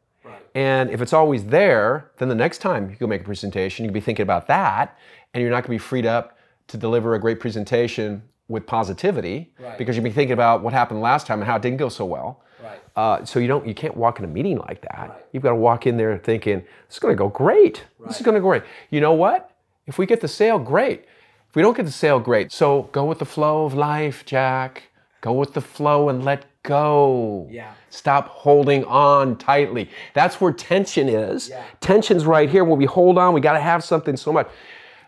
And 0.54 0.90
if 0.90 1.00
it's 1.00 1.14
always 1.14 1.44
there, 1.46 2.10
then 2.18 2.28
the 2.28 2.34
next 2.34 2.58
time 2.58 2.90
you 2.90 2.96
go 2.96 3.06
make 3.06 3.22
a 3.22 3.24
presentation, 3.24 3.84
you'll 3.86 3.94
be 3.94 4.00
thinking 4.00 4.22
about 4.24 4.46
that, 4.48 4.98
and 5.32 5.40
you're 5.40 5.50
not 5.50 5.56
going 5.64 5.64
to 5.64 5.70
be 5.70 5.78
freed 5.78 6.04
up 6.04 6.36
to 6.68 6.76
deliver 6.76 7.14
a 7.14 7.18
great 7.20 7.40
presentation 7.40 8.22
with 8.48 8.66
positivity 8.66 9.50
Right. 9.58 9.78
because 9.78 9.96
you'll 9.96 10.04
be 10.04 10.10
thinking 10.10 10.32
about 10.32 10.62
what 10.62 10.72
happened 10.72 11.00
last 11.00 11.26
time 11.26 11.40
and 11.40 11.46
how 11.48 11.56
it 11.56 11.62
didn't 11.62 11.78
go 11.78 11.88
so 11.88 12.04
well. 12.04 12.40
Right. 12.62 12.80
Uh, 12.94 13.24
so 13.24 13.38
you 13.38 13.48
don't, 13.48 13.66
you 13.66 13.74
can't 13.74 13.96
walk 13.96 14.18
in 14.18 14.24
a 14.24 14.28
meeting 14.28 14.58
like 14.58 14.82
that. 14.82 15.26
You've 15.32 15.42
got 15.42 15.50
to 15.50 15.56
walk 15.56 15.86
in 15.86 15.96
there 15.96 16.16
thinking 16.18 16.58
this 16.86 16.96
is 16.96 16.98
going 16.98 17.12
to 17.12 17.18
go 17.18 17.28
great. 17.28 17.84
This 18.06 18.16
is 18.16 18.22
going 18.22 18.34
to 18.34 18.40
go 18.40 18.48
great. 18.48 18.62
You 18.90 19.00
know 19.00 19.14
what? 19.14 19.50
If 19.86 19.98
we 19.98 20.06
get 20.06 20.20
the 20.20 20.28
sale, 20.28 20.58
great. 20.58 21.04
If 21.48 21.56
we 21.56 21.62
don't 21.62 21.76
get 21.76 21.86
the 21.86 21.92
sale, 21.92 22.20
great. 22.20 22.52
So 22.52 22.82
go 22.92 23.04
with 23.04 23.18
the 23.18 23.24
flow 23.24 23.64
of 23.64 23.74
life, 23.74 24.24
Jack. 24.24 24.84
Go 25.22 25.32
with 25.32 25.54
the 25.54 25.60
flow 25.60 26.08
and 26.08 26.24
let 26.24 26.46
go. 26.62 27.46
Yeah. 27.50 27.72
Stop 27.90 28.28
holding 28.28 28.84
on 28.84 29.36
tightly. 29.36 29.90
That's 30.14 30.40
where 30.40 30.52
tension 30.52 31.08
is. 31.08 31.48
Yeah. 31.48 31.62
Tension's 31.80 32.24
right 32.26 32.48
here. 32.48 32.64
When 32.64 32.78
we 32.78 32.84
hold 32.86 33.18
on, 33.18 33.34
we 33.34 33.40
got 33.40 33.52
to 33.54 33.60
have 33.60 33.82
something 33.84 34.16
so 34.16 34.32
much. 34.32 34.48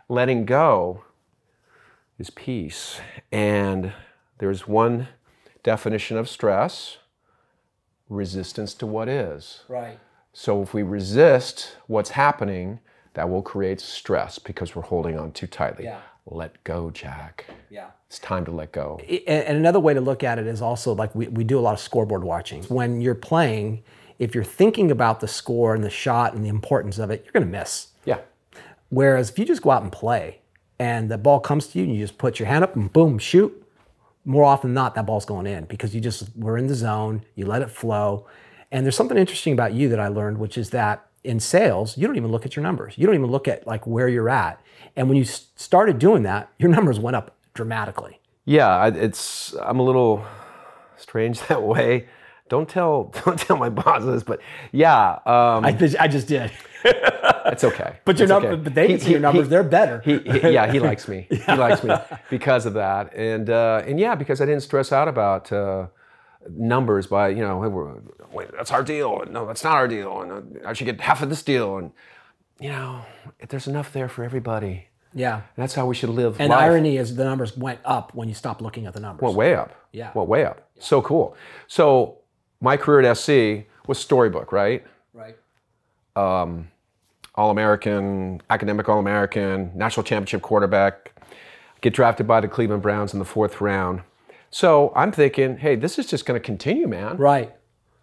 Letting 0.09 0.45
go 0.45 1.03
is 2.19 2.31
peace. 2.31 3.01
And 3.33 3.93
there's 4.39 4.67
one 4.67 5.09
definition 5.63 6.17
of 6.17 6.29
stress 6.29 6.99
resistance 8.09 8.75
to 8.75 8.87
what 8.87 9.09
is. 9.09 9.63
Right. 9.69 9.99
So 10.33 10.63
if 10.63 10.75
we 10.75 10.83
resist 10.83 11.77
what's 11.87 12.11
happening, 12.11 12.81
that 13.15 13.31
will 13.31 13.43
create 13.43 13.81
stress 13.81 14.39
because 14.39 14.75
we're 14.75 14.83
holding 14.83 15.19
on 15.19 15.33
too 15.33 15.47
tightly. 15.47 15.85
Yeah. 15.85 16.01
Let 16.27 16.63
go, 16.65 16.91
Jack. 16.91 17.47
Yeah. 17.71 17.89
It's 18.09 18.19
time 18.19 18.45
to 18.47 18.51
let 18.51 18.73
go. 18.73 18.99
And 19.27 19.57
another 19.59 19.81
way 19.81 19.95
to 19.95 20.01
look 20.01 20.25
at 20.25 20.39
it 20.39 20.47
is 20.47 20.63
also 20.63 20.95
like 20.95 21.15
we, 21.15 21.29
we 21.29 21.45
do 21.45 21.59
a 21.59 21.61
lot 21.61 21.75
of 21.75 21.81
scoreboard 21.81 22.25
watching. 22.25 22.63
When 22.65 23.01
you're 23.01 23.15
playing, 23.15 23.83
if 24.19 24.35
you're 24.35 24.43
thinking 24.43 24.91
about 24.91 25.21
the 25.21 25.29
score 25.29 25.75
and 25.75 25.85
the 25.85 25.91
shot 25.91 26.35
and 26.35 26.45
the 26.45 26.49
importance 26.49 26.99
of 26.99 27.11
it, 27.11 27.23
you're 27.25 27.33
going 27.33 27.45
to 27.51 27.59
miss. 27.59 27.89
Yeah. 28.05 28.21
Whereas 28.89 29.31
if 29.31 29.39
you 29.39 29.45
just 29.45 29.63
go 29.63 29.71
out 29.71 29.83
and 29.83 29.93
play 29.93 30.41
and 30.79 31.11
the 31.11 31.19
ball 31.19 31.41
comes 31.41 31.69
to 31.69 31.79
you 31.79 31.85
and 31.85 31.95
you 31.95 32.01
just 32.01 32.19
put 32.19 32.39
your 32.39 32.49
hand 32.49 32.65
up 32.65 32.75
and 32.77 32.93
boom, 32.93 33.19
shoot, 33.19 33.65
more 34.25 34.45
often 34.45 34.71
than 34.71 34.75
not, 34.75 34.95
that 34.95 35.07
ball's 35.07 35.25
going 35.25 35.47
in 35.47 35.65
because 35.65 35.95
you 35.95 36.01
just 36.01 36.35
were 36.37 36.57
in 36.57 36.67
the 36.67 36.75
zone, 36.75 37.25
you 37.35 37.47
let 37.47 37.63
it 37.63 37.71
flow. 37.71 38.27
And 38.73 38.85
there's 38.85 38.97
something 38.97 39.19
interesting 39.19 39.53
about 39.53 39.73
you 39.75 39.89
that 39.91 40.01
I 40.01 40.09
learned, 40.09 40.39
which 40.39 40.59
is 40.59 40.71
that 40.71 41.07
in 41.23 41.41
sales, 41.41 41.97
you 41.97 42.07
don't 42.07 42.17
even 42.17 42.31
look 42.31 42.45
at 42.45 42.57
your 42.57 42.63
numbers. 42.63 42.95
You 42.97 43.07
don't 43.07 43.15
even 43.15 43.31
look 43.31 43.49
at 43.49 43.67
like 43.67 43.87
where 43.87 44.09
you're 44.09 44.29
at. 44.29 44.61
And 44.97 45.09
when 45.09 45.17
you 45.17 45.25
started 45.25 45.99
doing 45.99 46.23
that, 46.25 46.51
your 46.59 46.71
numbers 46.77 46.99
went 46.99 47.17
up 47.17 47.37
dramatically. 47.55 48.21
Yeah, 48.45 48.87
it's 48.87 49.55
I'm 49.63 49.79
a 49.79 49.83
little 49.83 50.25
strange 50.97 51.41
that 51.49 51.63
way. 51.63 52.09
Don't 52.49 52.69
tell 52.69 53.05
don't 53.25 53.39
tell 53.39 53.57
my 53.57 53.69
bosses, 53.69 54.23
but 54.23 54.41
yeah, 54.73 55.13
um, 55.27 55.65
I, 55.65 55.77
I 55.99 56.09
just 56.09 56.29
did. 56.29 56.51
It's 57.47 57.65
okay. 57.65 57.97
But 58.05 58.19
your 58.19 58.29
number, 58.29 58.49
okay. 58.53 58.61
but 58.63 58.75
they 58.75 58.87
He- 58.89 58.93
can 58.95 59.01
see 59.01 59.11
your 59.13 59.21
numbers. 59.21 59.45
he- 59.47 59.51
They're 59.51 59.63
better. 59.63 60.01
he, 60.05 60.19
he- 60.19 60.51
yeah, 60.51 60.71
he 60.71 60.79
likes 60.91 61.09
me. 61.09 61.27
He 61.31 61.55
likes 61.55 61.83
me 61.85 61.95
because 62.31 62.67
of 62.67 62.75
that, 62.75 63.15
and 63.15 63.49
uh, 63.51 63.83
and 63.87 63.99
yeah, 64.01 64.15
because 64.15 64.41
I 64.41 64.47
didn't 64.47 64.63
stress 64.63 64.93
out 64.93 65.09
about 65.09 65.51
uh, 65.53 65.87
numbers 66.51 67.07
by 67.07 67.29
you 67.29 67.43
know, 67.43 67.63
hey, 67.63 68.27
wait, 68.33 68.49
that's 68.57 68.71
our 68.73 68.83
deal. 68.83 69.23
No, 69.31 69.47
that's 69.47 69.65
not 69.65 69.75
our 69.75 69.89
deal, 69.89 70.23
and 70.23 70.33
uh, 70.65 70.69
I 70.69 70.73
should 70.73 70.87
get 70.87 71.01
half 71.01 71.23
of 71.23 71.29
this 71.29 71.43
deal, 71.43 71.77
and 71.79 71.93
you 72.61 72.69
know, 72.71 73.01
there's 73.49 73.67
enough 73.67 73.93
there 73.93 74.09
for 74.09 74.23
everybody. 74.25 74.89
yeah. 75.13 75.35
And 75.35 75.43
that's 75.63 75.75
how 75.75 75.87
we 75.87 75.95
should 75.95 76.11
live. 76.11 76.41
And 76.41 76.51
life. 76.51 76.61
irony 76.61 76.97
is 76.99 77.17
the 77.17 77.25
numbers 77.25 77.57
went 77.57 77.81
up 77.85 78.15
when 78.15 78.29
you 78.29 78.35
stopped 78.35 78.61
looking 78.63 78.87
at 78.87 78.95
the 78.95 79.01
numbers. 79.01 79.23
went 79.23 79.37
way 79.37 79.55
up. 79.57 79.71
Yeah. 79.93 80.13
went 80.15 80.29
way 80.29 80.45
up. 80.45 80.69
So 80.79 81.03
cool. 81.03 81.37
So 81.67 82.19
my 82.61 82.77
career 82.77 83.01
at 83.11 83.17
SC 83.17 83.67
was 83.89 83.99
storybook, 83.99 84.53
right? 84.53 84.85
right. 85.13 85.37
All 87.35 87.51
American, 87.51 88.41
academic 88.51 88.89
All 88.89 88.99
American, 88.99 89.73
national 89.75 90.05
championship 90.05 90.43
quarterback, 90.43 91.13
get 91.81 91.93
drafted 91.93 92.27
by 92.27 92.41
the 92.41 92.49
Cleveland 92.49 92.83
Browns 92.83 93.13
in 93.13 93.19
the 93.19 93.25
fourth 93.25 93.61
round. 93.61 94.03
So 94.51 94.93
I'm 94.95 95.11
thinking, 95.11 95.57
hey, 95.59 95.75
this 95.75 95.99
is 95.99 96.07
just 96.07 96.27
going 96.27 96.41
to 96.41 96.45
continue, 96.45 96.87
man. 96.87 97.17
Right. 97.17 97.53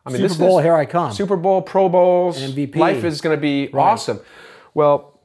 I 0.06 0.10
mean, 0.10 0.18
Super 0.18 0.28
this 0.28 0.38
Bowl, 0.38 0.60
is, 0.60 0.66
here 0.66 0.76
I 0.76 0.86
come. 0.86 1.14
Super 1.14 1.38
Bowl, 1.38 1.62
Pro 1.62 1.88
Bowls, 1.88 2.40
MVP. 2.42 2.76
Life 2.76 3.04
is 3.04 3.22
going 3.22 3.38
to 3.38 3.42
be 3.42 3.72
awesome. 3.74 4.20
Well, 4.74 5.20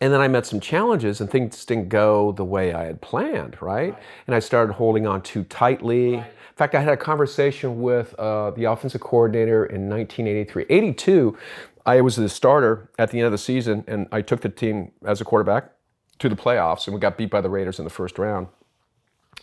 and 0.00 0.12
then 0.12 0.20
I 0.20 0.28
met 0.28 0.44
some 0.44 0.60
challenges 0.60 1.20
and 1.20 1.30
things 1.30 1.64
didn't 1.64 1.88
go 1.88 2.32
the 2.32 2.44
way 2.44 2.74
I 2.74 2.84
had 2.84 3.00
planned, 3.00 3.56
right? 3.62 3.96
And 4.26 4.36
I 4.36 4.40
started 4.40 4.74
holding 4.74 5.06
on 5.06 5.22
too 5.22 5.44
tightly. 5.44 6.22
In 6.56 6.58
fact, 6.58 6.74
I 6.74 6.80
had 6.80 6.94
a 6.94 6.96
conversation 6.96 7.82
with 7.82 8.14
uh, 8.18 8.50
the 8.52 8.64
offensive 8.64 9.02
coordinator 9.02 9.66
in 9.66 9.90
1983. 9.90 10.64
82, 10.70 11.36
I 11.84 12.00
was 12.00 12.16
the 12.16 12.30
starter 12.30 12.88
at 12.98 13.10
the 13.10 13.18
end 13.18 13.26
of 13.26 13.32
the 13.32 13.36
season, 13.36 13.84
and 13.86 14.08
I 14.10 14.22
took 14.22 14.40
the 14.40 14.48
team 14.48 14.92
as 15.04 15.20
a 15.20 15.24
quarterback 15.24 15.70
to 16.18 16.30
the 16.30 16.34
playoffs, 16.34 16.86
and 16.86 16.94
we 16.94 17.00
got 17.00 17.18
beat 17.18 17.28
by 17.28 17.42
the 17.42 17.50
Raiders 17.50 17.78
in 17.78 17.84
the 17.84 17.90
first 17.90 18.18
round. 18.18 18.46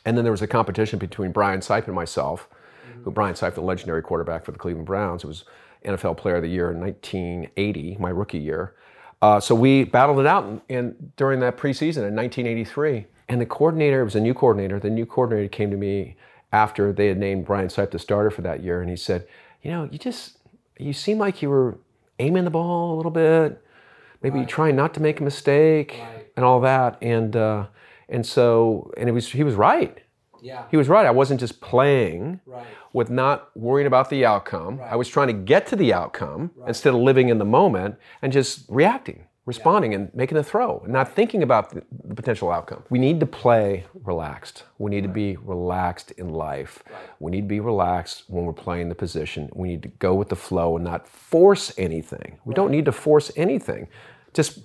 And 0.06 0.18
then 0.18 0.26
there 0.26 0.32
was 0.32 0.42
a 0.42 0.48
competition 0.48 0.98
between 0.98 1.32
Brian 1.32 1.60
Sipe 1.60 1.86
and 1.86 1.94
myself, 1.94 2.50
who 3.04 3.12
Brian 3.12 3.36
Sipe, 3.36 3.54
the 3.54 3.62
legendary 3.62 4.02
quarterback 4.02 4.44
for 4.44 4.52
the 4.52 4.58
Cleveland 4.58 4.88
Browns, 4.88 5.22
who 5.22 5.28
was 5.28 5.46
NFL 5.86 6.18
Player 6.18 6.38
of 6.38 6.42
the 6.42 6.50
Year 6.50 6.72
in 6.72 6.80
1980, 6.80 7.98
my 8.00 8.10
rookie 8.10 8.40
year. 8.40 8.74
Uh, 9.22 9.40
so 9.40 9.54
we 9.54 9.84
battled 9.84 10.20
it 10.20 10.26
out 10.26 10.46
in, 10.46 10.62
in, 10.68 11.12
during 11.16 11.42
that 11.42 11.58
preseason 11.58 12.08
in 12.08 12.16
1983. 12.16 13.06
And 13.30 13.40
the 13.40 13.46
coordinator, 13.46 14.04
was 14.04 14.16
a 14.16 14.20
new 14.20 14.34
coordinator, 14.34 14.80
the 14.80 14.90
new 14.90 15.06
coordinator 15.06 15.48
came 15.48 15.70
to 15.70 15.78
me 15.78 16.16
after 16.54 16.94
they 16.94 17.08
had 17.08 17.18
named 17.18 17.46
Brian 17.46 17.68
Sipe 17.68 17.92
the 17.92 18.00
starter 18.00 18.30
for 18.32 18.44
that 18.44 18.64
year, 18.64 18.80
and 18.80 18.90
he 18.90 18.96
said, 18.96 19.28
You 19.64 19.72
know, 19.72 19.90
you 19.92 19.98
just, 19.98 20.38
you 20.80 20.94
seem 20.94 21.18
like 21.18 21.42
you 21.42 21.50
were 21.50 21.78
aiming 22.20 22.46
the 22.46 22.52
ball 22.52 22.94
a 22.94 22.96
little 22.96 23.12
bit, 23.12 23.62
maybe 24.22 24.46
trying 24.46 24.76
not 24.76 24.94
to 24.94 25.02
make 25.02 25.20
a 25.20 25.24
mistake 25.24 26.00
and 26.38 26.46
all 26.46 26.62
that. 26.62 26.98
And, 27.02 27.36
uh, 27.36 27.66
and 28.08 28.26
so, 28.26 28.94
and 28.96 29.10
it 29.10 29.12
was, 29.12 29.30
he 29.32 29.44
was 29.44 29.56
right. 29.56 29.98
Yeah. 30.42 30.64
He 30.70 30.78
was 30.78 30.88
right. 30.90 31.06
I 31.06 31.12
wasn't 31.12 31.40
just 31.40 31.60
playing 31.62 32.40
Right. 32.46 32.66
with 32.92 33.10
not 33.10 33.50
worrying 33.58 33.88
about 33.88 34.10
the 34.10 34.26
outcome. 34.26 34.80
I 34.84 34.96
was 34.96 35.08
trying 35.08 35.28
to 35.28 35.34
get 35.34 35.66
to 35.68 35.76
the 35.76 35.94
outcome 35.94 36.52
instead 36.68 36.94
of 36.94 37.00
living 37.00 37.30
in 37.30 37.38
the 37.40 37.46
moment 37.46 37.96
and 38.22 38.32
just 38.32 38.66
reacting. 38.70 39.26
Responding 39.46 39.94
and 39.94 40.14
making 40.16 40.38
a 40.38 40.44
throw 40.44 40.80
and 40.84 40.94
not 40.94 41.14
thinking 41.14 41.44
about 41.44 41.70
the, 41.72 41.84
the 42.06 42.16
potential 42.16 42.50
outcome. 42.52 42.84
We 42.90 43.00
need 43.00 43.20
to 43.20 43.26
play 43.26 43.86
relaxed. 44.04 44.64
We 44.78 44.90
need 44.90 45.04
to 45.04 45.10
be 45.10 45.36
relaxed 45.38 46.12
in 46.12 46.30
life. 46.30 46.82
We 47.20 47.32
need 47.32 47.42
to 47.42 47.48
be 47.48 47.60
relaxed 47.60 48.24
when 48.28 48.46
we're 48.46 48.54
playing 48.54 48.90
the 48.90 48.96
position. 48.96 49.50
We 49.54 49.68
need 49.68 49.82
to 49.84 49.90
go 49.90 50.14
with 50.14 50.30
the 50.30 50.36
flow 50.36 50.78
and 50.78 50.86
not 50.86 51.08
force 51.08 51.74
anything. 51.78 52.40
We 52.46 52.54
don't 52.54 52.72
need 52.72 52.86
to 52.86 52.94
force 52.94 53.32
anything. 53.36 53.88
Just 54.34 54.64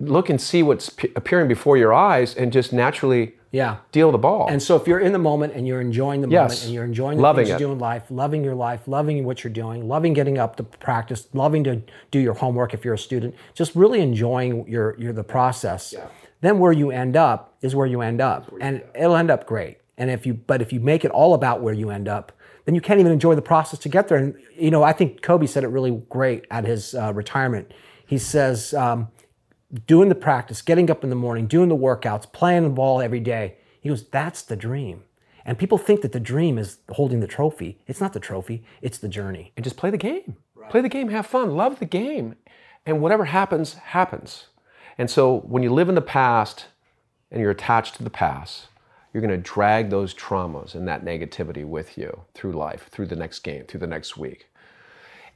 look 0.00 0.28
and 0.28 0.40
see 0.40 0.62
what's 0.62 0.90
p- 0.90 1.12
appearing 1.16 1.48
before 1.48 1.76
your 1.76 1.92
eyes 1.94 2.34
and 2.34 2.52
just 2.52 2.72
naturally 2.72 3.34
Yeah. 3.52 3.76
deal 3.92 4.10
the 4.12 4.18
ball. 4.18 4.46
And 4.48 4.62
so 4.62 4.76
if 4.76 4.86
you're 4.88 4.98
in 5.00 5.12
the 5.12 5.18
moment 5.18 5.52
and 5.54 5.66
you're 5.66 5.80
enjoying 5.80 6.20
the 6.22 6.28
Yes. 6.28 6.50
moment 6.50 6.64
and 6.64 6.74
you're 6.74 6.84
enjoying 6.84 7.16
the 7.18 7.22
Loving 7.22 7.44
things 7.46 7.54
it. 7.56 7.60
you 7.60 7.66
do 7.68 7.72
in 7.72 7.78
life, 7.78 8.04
loving 8.10 8.42
your 8.44 8.54
life, 8.54 8.86
loving 8.86 9.24
what 9.24 9.42
you're 9.44 9.52
doing, 9.52 9.86
loving 9.88 10.12
getting 10.12 10.38
up 10.38 10.56
to 10.56 10.62
practice, 10.64 11.28
loving 11.34 11.62
to 11.64 11.82
do 12.10 12.18
your 12.18 12.34
homework 12.34 12.74
if 12.74 12.84
you're 12.84 12.94
a 12.94 12.98
student, 12.98 13.34
just 13.54 13.74
really 13.76 14.00
enjoying 14.00 14.66
your, 14.68 14.96
your 14.98 15.12
the 15.12 15.24
process. 15.24 15.94
Then 16.40 16.58
where 16.58 16.72
you 16.72 16.90
end 16.90 17.16
up 17.16 17.54
is 17.62 17.74
where 17.76 17.86
you 17.86 18.00
end 18.00 18.20
up. 18.20 18.52
and 18.60 18.82
it'll 18.94 19.16
end 19.16 19.30
up 19.30 19.46
great. 19.46 19.76
And 19.98 20.10
if 20.10 20.24
you 20.26 20.34
but 20.34 20.62
if 20.62 20.72
you 20.72 20.80
make 20.80 21.04
it 21.04 21.10
all 21.10 21.34
about 21.34 21.60
where 21.62 21.74
you 21.74 21.90
end 21.90 22.08
up, 22.08 22.32
then 22.64 22.74
you 22.74 22.80
can't 22.80 22.98
even 23.00 23.12
enjoy 23.12 23.34
the 23.34 23.42
process 23.42 23.78
to 23.80 23.88
get 23.88 24.08
there. 24.08 24.16
And 24.18 24.34
you 24.56 24.70
know, 24.70 24.82
I 24.82 24.92
think 24.92 25.20
Kobe 25.22 25.46
said 25.46 25.62
it 25.64 25.68
really 25.68 26.02
great 26.08 26.46
at 26.50 26.64
his 26.64 26.94
uh, 26.94 27.12
retirement. 27.12 27.72
He 28.06 28.16
says, 28.16 28.72
um, 28.74 29.08
doing 29.86 30.08
the 30.08 30.14
practice, 30.14 30.62
getting 30.62 30.90
up 30.90 31.04
in 31.04 31.10
the 31.10 31.16
morning, 31.16 31.46
doing 31.46 31.68
the 31.68 31.76
workouts, 31.76 32.30
playing 32.32 32.64
the 32.64 32.70
ball 32.70 33.00
every 33.00 33.20
day. 33.20 33.56
He 33.80 33.88
goes, 33.88 34.08
that's 34.08 34.42
the 34.42 34.56
dream. 34.56 35.04
And 35.44 35.58
people 35.58 35.78
think 35.78 36.02
that 36.02 36.12
the 36.12 36.20
dream 36.20 36.58
is 36.58 36.78
holding 36.90 37.20
the 37.20 37.26
trophy. 37.26 37.78
It's 37.86 38.00
not 38.00 38.12
the 38.12 38.20
trophy, 38.20 38.64
it's 38.82 38.98
the 38.98 39.08
journey. 39.08 39.52
and 39.56 39.64
just 39.64 39.76
play 39.76 39.90
the 39.90 39.96
game. 39.96 40.36
Play 40.68 40.82
the 40.82 40.88
game, 40.88 41.08
have 41.08 41.26
fun, 41.26 41.56
love 41.56 41.78
the 41.78 41.86
game. 41.86 42.36
And 42.86 43.00
whatever 43.00 43.24
happens, 43.26 43.74
happens. 43.74 44.46
And 44.98 45.10
so 45.10 45.40
when 45.40 45.62
you 45.62 45.72
live 45.72 45.88
in 45.88 45.94
the 45.94 46.02
past 46.02 46.66
and 47.30 47.40
you're 47.40 47.50
attached 47.50 47.96
to 47.96 48.04
the 48.04 48.10
past, 48.10 48.68
you're 49.12 49.22
going 49.22 49.30
to 49.30 49.50
drag 49.50 49.90
those 49.90 50.14
traumas 50.14 50.74
and 50.74 50.86
that 50.86 51.04
negativity 51.04 51.64
with 51.64 51.98
you 51.98 52.22
through 52.34 52.52
life, 52.52 52.88
through 52.90 53.06
the 53.06 53.16
next 53.16 53.40
game, 53.40 53.64
through 53.64 53.80
the 53.80 53.86
next 53.86 54.16
week. 54.16 54.49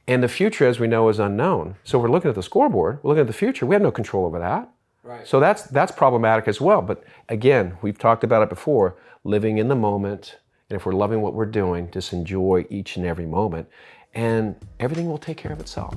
And 0.07 0.21
the 0.21 0.27
future, 0.27 0.67
as 0.67 0.79
we 0.79 0.87
know, 0.87 1.09
is 1.09 1.19
unknown. 1.19 1.75
So 1.83 1.97
we're 1.97 2.11
looking 2.11 2.29
at 2.29 2.35
the 2.35 2.43
scoreboard, 2.43 2.99
we're 3.01 3.09
looking 3.09 3.21
at 3.21 3.27
the 3.27 3.33
future. 3.33 3.65
We 3.65 3.73
have 3.73 3.81
no 3.81 3.91
control 3.91 4.25
over 4.25 4.39
that. 4.39 4.69
Right. 5.03 5.27
So 5.27 5.39
that's 5.39 5.63
that's 5.63 5.91
problematic 5.91 6.47
as 6.47 6.59
well. 6.61 6.81
But 6.81 7.03
again, 7.29 7.77
we've 7.81 7.97
talked 7.97 8.23
about 8.23 8.43
it 8.43 8.49
before, 8.49 8.97
living 9.23 9.57
in 9.57 9.67
the 9.67 9.75
moment. 9.75 10.37
And 10.69 10.77
if 10.77 10.85
we're 10.85 10.93
loving 10.93 11.21
what 11.21 11.33
we're 11.33 11.45
doing, 11.45 11.91
just 11.91 12.13
enjoy 12.13 12.65
each 12.69 12.97
and 12.97 13.05
every 13.05 13.25
moment. 13.25 13.67
And 14.13 14.55
everything 14.79 15.07
will 15.07 15.17
take 15.17 15.37
care 15.37 15.51
of 15.51 15.59
itself. 15.59 15.95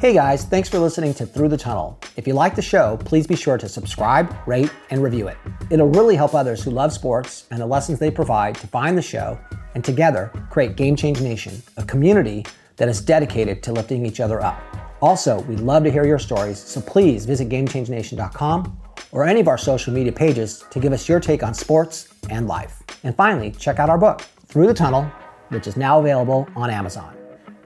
Hey 0.00 0.14
guys, 0.14 0.44
thanks 0.44 0.68
for 0.68 0.78
listening 0.78 1.14
to 1.14 1.26
Thru 1.26 1.48
the 1.48 1.56
Tunnel. 1.56 1.98
If 2.16 2.26
you 2.26 2.34
like 2.34 2.56
the 2.56 2.62
show, 2.62 2.98
please 3.04 3.26
be 3.26 3.36
sure 3.36 3.56
to 3.56 3.68
subscribe, 3.68 4.34
rate, 4.46 4.72
and 4.90 5.02
review 5.02 5.28
it. 5.28 5.36
It'll 5.70 5.90
really 5.90 6.16
help 6.16 6.34
others 6.34 6.64
who 6.64 6.70
love 6.70 6.92
sports 6.92 7.46
and 7.50 7.60
the 7.60 7.66
lessons 7.66 7.98
they 7.98 8.10
provide 8.10 8.56
to 8.56 8.66
find 8.66 8.98
the 8.98 9.02
show 9.02 9.38
and 9.74 9.84
together 9.84 10.30
create 10.50 10.76
Game 10.76 10.96
Change 10.96 11.20
Nation, 11.20 11.62
a 11.76 11.84
community 11.84 12.44
that 12.76 12.88
is 12.88 13.00
dedicated 13.00 13.62
to 13.62 13.72
lifting 13.72 14.06
each 14.06 14.20
other 14.20 14.42
up. 14.42 14.60
Also, 15.00 15.40
we'd 15.42 15.60
love 15.60 15.84
to 15.84 15.90
hear 15.90 16.06
your 16.06 16.18
stories, 16.18 16.58
so 16.58 16.80
please 16.80 17.26
visit 17.26 17.48
GameChangeNation.com 17.48 18.78
or 19.10 19.24
any 19.24 19.40
of 19.40 19.48
our 19.48 19.58
social 19.58 19.92
media 19.92 20.12
pages 20.12 20.64
to 20.70 20.80
give 20.80 20.92
us 20.92 21.08
your 21.08 21.20
take 21.20 21.42
on 21.42 21.54
sports 21.54 22.08
and 22.30 22.46
life. 22.46 22.82
And 23.04 23.14
finally, 23.16 23.50
check 23.50 23.78
out 23.78 23.90
our 23.90 23.98
book, 23.98 24.22
Thru 24.46 24.66
the 24.66 24.74
Tunnel, 24.74 25.04
which 25.48 25.66
is 25.66 25.76
now 25.76 25.98
available 25.98 26.48
on 26.54 26.70
Amazon. 26.70 27.16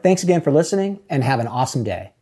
Thanks 0.02 0.22
again 0.22 0.40
for 0.40 0.50
listening 0.50 1.00
and 1.10 1.22
have 1.22 1.40
an 1.40 1.46
awesome 1.46 1.84
day. 1.84 2.15